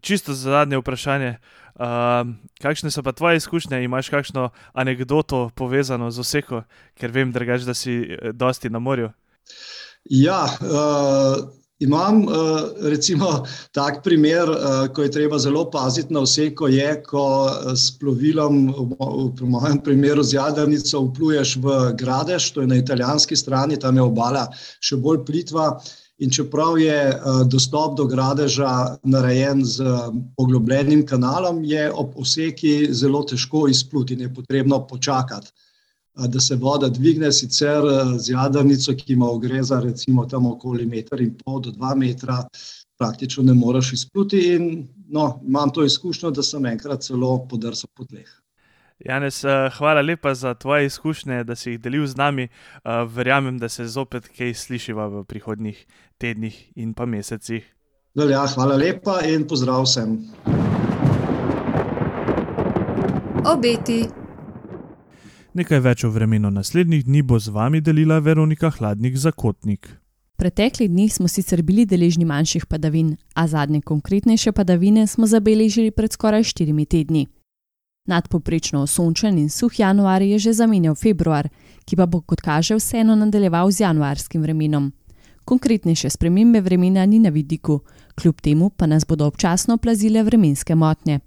čisto 0.00 0.34
zadnje 0.34 0.80
vprašanje. 0.82 1.36
Uh, 1.76 2.24
kakšne 2.62 2.88
so 2.90 3.02
pa 3.04 3.12
tvoje 3.12 3.36
izkušnje, 3.36 3.82
imaš 3.84 4.08
kakšno 4.08 4.48
anegdoto 4.72 5.50
povezano 5.54 6.10
z 6.10 6.24
oseko, 6.24 6.62
ker 6.96 7.12
vem, 7.12 7.32
drugač, 7.32 7.68
da 7.68 7.74
si 7.76 8.00
eh, 8.00 8.32
dosti 8.32 8.72
na 8.72 8.80
morju? 8.80 9.10
Ja, 10.08 10.46
uh, 10.64 11.44
Imam 11.78 12.24
recimo 12.80 13.44
tak 13.76 14.00
primer, 14.04 14.48
ko 14.96 15.02
je 15.02 15.10
treba 15.10 15.36
zelo 15.38 15.66
paziti 15.70 16.14
na 16.14 16.22
vse, 16.24 16.54
ko 16.56 16.70
je, 16.72 17.02
ko 17.04 17.24
s 17.76 17.90
plovilom, 18.00 18.72
v 19.36 19.44
mojem 19.44 19.82
primeru 19.84 20.24
z 20.24 20.38
jadrnico, 20.38 21.02
vpluješ 21.10 21.56
v 21.60 21.76
Gradež, 22.00 22.48
to 22.56 22.64
je 22.64 22.72
na 22.72 22.80
italijanski 22.80 23.36
strani, 23.36 23.76
tam 23.76 24.00
je 24.00 24.08
obala 24.08 24.46
še 24.80 24.96
bolj 24.96 25.20
plitva. 25.28 25.74
In 26.18 26.30
čeprav 26.30 26.78
je 26.80 27.00
dostop 27.50 27.96
do 27.96 28.06
Gradeža 28.08 28.96
narejen 29.04 29.64
z 29.64 29.84
poglobljenim 30.36 31.04
kanalom, 31.06 31.64
je 31.64 31.90
ob 31.92 32.16
oseki 32.16 32.88
zelo 32.90 33.20
težko 33.22 33.66
izpluti 33.68 34.14
in 34.14 34.20
je 34.20 34.34
potrebno 34.34 34.86
počakati 34.86 35.52
da 36.16 36.40
se 36.40 36.56
voda 36.56 36.88
dvigne, 36.88 37.32
sicer 37.32 37.82
z 38.18 38.30
jadrnico, 38.30 38.94
ki 38.96 39.12
ima 39.12 39.30
ogreza 39.30 39.80
recimo 39.80 40.26
tam 40.26 40.46
okoli 40.46 40.86
meter 40.86 41.20
in 41.20 41.34
pol 41.44 41.60
do 41.60 41.70
dva 41.70 41.94
metra, 41.94 42.46
praktično 42.98 43.42
ne 43.44 43.54
moreš 43.54 43.92
izpluti 43.92 44.40
in 44.54 44.88
no, 45.08 45.40
imam 45.46 45.70
to 45.70 45.84
izkušnjo, 45.84 46.30
da 46.30 46.42
sem 46.42 46.66
enkrat 46.66 47.04
celo 47.04 47.46
podrsal 47.48 47.90
po 47.94 48.04
tleh. 48.04 48.30
Janez, 48.98 49.44
hvala 49.78 50.00
lepa 50.00 50.34
za 50.34 50.54
tvoje 50.54 50.86
izkušnje, 50.86 51.44
da 51.44 51.56
si 51.56 51.70
jih 51.70 51.80
delil 51.80 52.06
z 52.06 52.16
nami. 52.16 52.48
Verjamem, 53.08 53.58
da 53.58 53.68
se 53.68 53.86
zopet 53.86 54.28
kaj 54.28 54.54
slišiva 54.54 55.06
v 55.08 55.24
prihodnjih 55.24 55.86
tednih 56.18 56.72
in 56.76 56.94
pa 56.94 57.06
mesecih. 57.06 57.64
Velja, 58.14 58.46
hvala 58.54 58.76
lepa 58.76 59.20
in 59.28 59.44
pozdrav 59.44 59.84
vsem. 59.84 60.16
Obeti. 63.44 64.06
Nekaj 65.52 65.80
več 65.80 66.04
o 66.04 66.10
vremenu 66.10 66.50
naslednjih 66.50 67.04
dni 67.04 67.22
bo 67.22 67.38
z 67.38 67.52
vami 67.52 67.80
delila 67.80 68.18
Veronika 68.18 68.70
Hladnik 68.70 69.16
Zakotnik. 69.16 69.86
V 70.36 70.40
preteklih 70.40 70.90
dneh 70.90 71.12
smo 71.12 71.28
sicer 71.28 71.62
bili 71.62 71.86
deležni 71.86 72.24
manjših 72.24 72.66
padavin, 72.66 73.16
a 73.34 73.46
zadnje 73.48 73.80
konkretnejše 73.80 74.52
padavine 74.52 75.06
smo 75.06 75.26
zabeležili 75.26 75.90
pred 75.90 76.12
skoraj 76.12 76.44
štirimi 76.44 76.84
tedni. 76.86 77.26
Nadpovprečno 78.06 78.82
osončen 78.82 79.38
in 79.38 79.50
suh 79.50 79.78
januar 79.78 80.22
je 80.22 80.38
že 80.38 80.52
zamenjal 80.52 80.94
februar, 80.94 81.48
ki 81.84 81.96
pa 81.96 82.06
bo, 82.06 82.20
kot 82.20 82.40
kaže, 82.40 82.76
vseeno 82.76 83.14
nadaljeval 83.14 83.70
z 83.70 83.80
januarskim 83.80 84.42
vremenom. 84.42 84.92
Konkretnejše 85.44 86.10
spremembe 86.10 86.60
vremena 86.60 87.06
ni 87.06 87.18
na 87.18 87.28
vidiku, 87.30 87.80
kljub 88.14 88.40
temu 88.40 88.70
pa 88.70 88.86
nas 88.86 89.06
bodo 89.06 89.26
občasno 89.26 89.76
plazile 89.78 90.22
vremenske 90.22 90.74
motnje. 90.74 91.20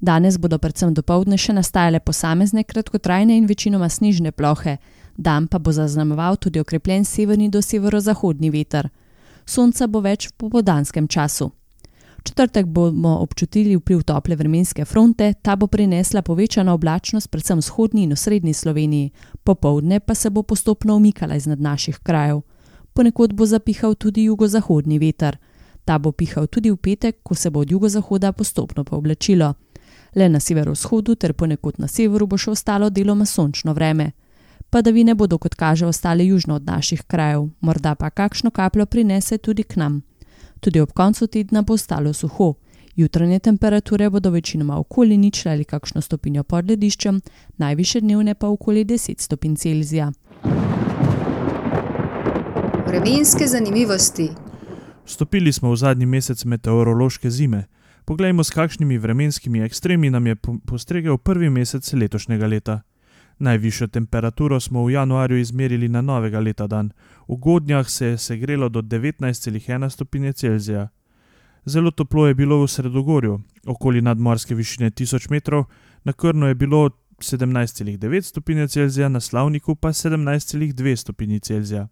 Danes 0.00 0.38
bodo 0.38 0.58
predvsem 0.58 0.94
dopoldne 0.94 1.38
še 1.40 1.54
nastajale 1.56 2.00
posamezne 2.00 2.64
kratkotrajne 2.64 3.36
in 3.36 3.46
večinoma 3.46 3.88
snežne 3.88 4.32
plohe, 4.32 4.76
dan 5.16 5.46
pa 5.48 5.58
bo 5.58 5.72
zaznamoval 5.72 6.36
tudi 6.36 6.60
okrepljen 6.60 7.04
severni 7.04 7.48
do 7.48 7.62
severozahodni 7.62 8.50
veter. 8.50 8.90
Sonca 9.46 9.86
bo 9.86 10.00
več 10.04 10.28
v 10.28 10.36
popoldanskem 10.36 11.08
času. 11.08 11.50
Četrtek 12.26 12.66
bomo 12.66 13.18
občutili 13.18 13.76
vpliv 13.76 14.02
tople 14.02 14.36
vremenske 14.36 14.84
fronte, 14.84 15.34
ta 15.42 15.56
bo 15.56 15.66
prinesla 15.66 16.22
povečano 16.22 16.74
oblačnost 16.74 17.30
predvsem 17.30 17.58
v 17.58 17.60
vzhodni 17.60 18.02
in 18.02 18.12
osrednji 18.12 18.52
Sloveniji, 18.52 19.10
popoldne 19.44 20.00
pa 20.00 20.14
se 20.14 20.30
bo 20.30 20.42
postopno 20.42 20.96
umikala 20.96 21.36
iznad 21.36 21.60
naših 21.60 21.98
krajev. 21.98 22.40
Ponekod 22.92 23.32
bo 23.32 23.46
zapihal 23.46 23.94
tudi 23.94 24.24
jugozahodni 24.24 24.98
veter. 24.98 25.36
Ta 25.84 25.98
bo 25.98 26.12
pihal 26.12 26.46
tudi 26.46 26.70
v 26.70 26.76
petek, 26.76 27.22
ko 27.22 27.34
se 27.34 27.50
bo 27.50 27.60
od 27.60 27.70
jugozahoda 27.70 28.32
postopno 28.32 28.84
pooblačilo. 28.84 29.54
Le 30.14 30.28
na 30.28 30.40
severovzhodu 30.40 31.14
ter 31.14 31.32
ponekod 31.32 31.78
na 31.78 31.88
severu 31.88 32.26
bo 32.26 32.36
še 32.36 32.50
ostalo 32.50 32.90
deloma 32.90 33.24
sončno 33.24 33.74
vreme. 33.74 34.12
Padavine 34.70 35.14
bodo, 35.14 35.38
kot 35.38 35.54
kaže, 35.54 35.86
ostale 35.86 36.26
južno 36.26 36.54
od 36.54 36.66
naših 36.66 37.02
krajev, 37.02 37.48
morda 37.60 37.94
pa 37.94 38.10
kakšno 38.10 38.50
kapljo 38.50 38.86
prinese 38.86 39.38
tudi 39.38 39.62
k 39.62 39.76
nam. 39.76 40.02
Tudi 40.60 40.80
ob 40.80 40.92
koncu 40.92 41.26
tedna 41.26 41.62
bo 41.62 41.74
ostalo 41.74 42.12
suho. 42.12 42.54
Jutranje 42.96 43.38
temperature 43.38 44.10
bodo 44.10 44.30
večinoma 44.30 44.78
okoli 44.78 45.16
ničle 45.16 45.52
ali 45.52 45.64
kakšno 45.64 46.00
stopinjo 46.00 46.42
pod 46.42 46.70
lediščem, 46.70 47.20
najvišje 47.56 48.00
dnevne 48.00 48.34
pa 48.34 48.48
okoli 48.48 48.84
deset 48.84 49.20
stopinj 49.20 49.56
Celzija. 49.56 50.12
Vremenske 52.86 53.46
zanimivosti. 53.46 54.28
Vstopili 55.04 55.52
smo 55.52 55.70
v 55.70 55.76
zadnji 55.76 56.06
mesec 56.06 56.44
meteorološke 56.44 57.30
zime. 57.30 57.64
Poglejmo, 58.04 58.44
s 58.44 58.50
kakšnimi 58.50 58.98
vremenskimi 58.98 59.60
ekstremi 59.60 60.10
nam 60.10 60.26
je 60.26 60.36
postregel 60.66 61.18
prvi 61.18 61.50
mesec 61.50 61.92
letošnjega 61.92 62.46
leta. 62.46 62.80
Najvišjo 63.38 63.86
temperaturo 63.86 64.60
smo 64.60 64.84
v 64.84 64.92
januarju 64.92 65.38
izmerili 65.38 65.88
na 65.88 66.00
novega 66.00 66.40
leta 66.40 66.66
dan. 66.66 66.90
V 67.28 67.36
Godnjah 67.36 67.88
se 67.90 68.06
je 68.06 68.18
segrelo 68.18 68.68
do 68.68 68.82
devetnajst 68.82 69.42
celih 69.42 69.68
ena 69.68 69.90
stopinje 69.90 70.32
Celzija. 70.32 70.88
Zelo 71.66 71.90
toplo 71.90 72.26
je 72.26 72.34
bilo 72.34 72.62
v 72.62 72.68
sredogorju, 72.68 73.40
okoli 73.66 74.02
nadmorske 74.02 74.54
višine 74.54 74.90
tisoč 74.90 75.28
metrov, 75.28 75.64
na 76.04 76.12
Krnu 76.12 76.46
je 76.46 76.54
bilo 76.54 76.90
sedemnajst 77.20 77.76
celih 77.76 77.98
devet 77.98 78.24
stopinje 78.24 78.68
Celzija, 78.68 79.08
na 79.08 79.20
Slavniku 79.20 79.74
pa 79.74 79.92
sedemnajst 79.92 80.48
celih 80.48 80.74
dve 80.74 80.96
stopinji 80.96 81.40
Celzija. 81.40 81.88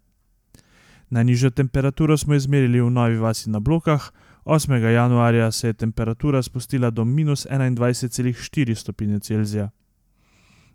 Najnižjo 1.09 1.49
temperaturo 1.49 2.17
smo 2.17 2.35
izmerili 2.35 2.81
v 2.81 2.89
Novi 2.89 3.17
vasi 3.17 3.49
na 3.49 3.59
Blokah, 3.59 4.11
osmega 4.45 4.89
januarja 4.89 5.51
se 5.51 5.67
je 5.67 5.73
temperatura 5.73 6.41
spustila 6.41 6.89
do 6.89 7.05
minus 7.05 7.47
enaindvajset 7.49 8.11
celih 8.11 8.37
štiri 8.37 8.75
stopinje 8.75 9.19
Celzija. 9.19 9.69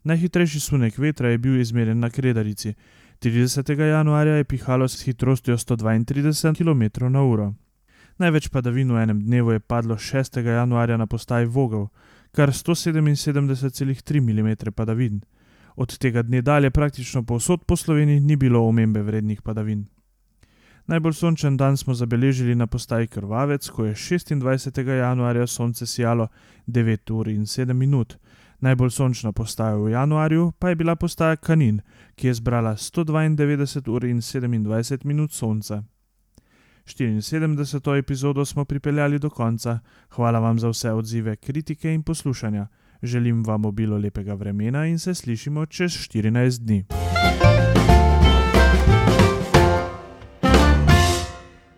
Najhitrejši 0.04 0.60
sunek 0.60 0.98
vetra 0.98 1.28
je 1.28 1.38
bil 1.38 1.60
izmerjen 1.60 1.98
na 2.00 2.10
Kredarici. 2.10 2.74
Tridesetega 3.20 3.84
januarja 3.84 4.34
je 4.34 4.44
pihalo 4.44 4.88
s 4.88 5.02
hitrostjo 5.04 5.58
sto 5.58 5.76
dvaintrideset 5.76 6.56
kilometrov 6.56 7.10
na 7.10 7.20
uro. 7.22 7.52
Največ 8.18 8.48
padavin 8.48 8.92
v 8.92 9.02
enem 9.02 9.20
dnevu 9.20 9.52
je 9.52 9.60
padlo 9.60 9.98
šestega 9.98 10.50
januarja 10.50 10.96
na 10.96 11.06
postaji 11.06 11.46
Vogel, 11.46 11.90
kar 12.32 12.52
sto 12.52 12.74
sedeminsedemdeset 12.74 13.74
celih 13.74 14.00
tri 14.02 14.20
milimetre 14.20 14.70
padavin. 14.70 15.20
Od 15.76 15.98
tega 15.98 16.22
dne 16.22 16.40
dalje 16.42 16.70
praktično 16.70 17.22
povsod 17.22 17.64
po 17.68 17.76
Sloveniji 17.76 18.20
ni 18.20 18.36
bilo 18.36 18.64
omembe 18.64 19.02
vrednih 19.02 19.42
padavin. 19.42 19.84
Najbolj 20.86 21.12
sončen 21.12 21.56
dan 21.56 21.76
smo 21.76 21.94
zabeležili 21.94 22.54
na 22.54 22.66
postaji 22.66 23.06
Krvavec, 23.06 23.68
ko 23.68 23.84
je 23.84 23.94
šestindvajsetega 23.94 24.92
januarja 24.92 25.46
sonce 25.46 25.86
sijalo 25.86 26.28
devet 26.66 27.10
ur 27.10 27.28
in 27.28 27.46
sedem 27.46 27.76
minut. 27.76 28.16
Najbolj 28.60 28.90
sončna 28.90 29.32
postaja 29.32 29.76
v 29.76 29.90
januarju 29.90 30.52
pa 30.58 30.68
je 30.68 30.76
bila 30.76 30.96
postaja 30.96 31.36
Kanin, 31.36 31.80
ki 32.14 32.26
je 32.26 32.34
zbrala 32.34 32.76
sto 32.76 33.04
dvaindevetdeset 33.04 33.88
ur 33.88 34.04
in 34.04 34.20
sedemindvajset 34.22 35.04
minut 35.04 35.32
sonca. 35.32 35.82
Štiriinsedemdeseto 36.84 37.94
epizodo 37.96 38.44
smo 38.44 38.64
pripeljali 38.64 39.18
do 39.18 39.30
konca. 39.30 39.78
Hvala 40.10 40.38
vam 40.38 40.58
za 40.58 40.68
vse 40.68 40.92
odzive, 40.92 41.36
kritike 41.36 41.94
in 41.94 42.02
poslušanja. 42.02 42.66
Želim 43.02 43.44
vam 43.44 43.64
obilo 43.64 43.96
lepega 43.96 44.34
vremena 44.34 44.86
in 44.86 44.98
se 44.98 45.14
slišimo 45.14 45.66
čez 45.66 45.92
štirinajst 45.92 46.62
dni. 46.62 46.84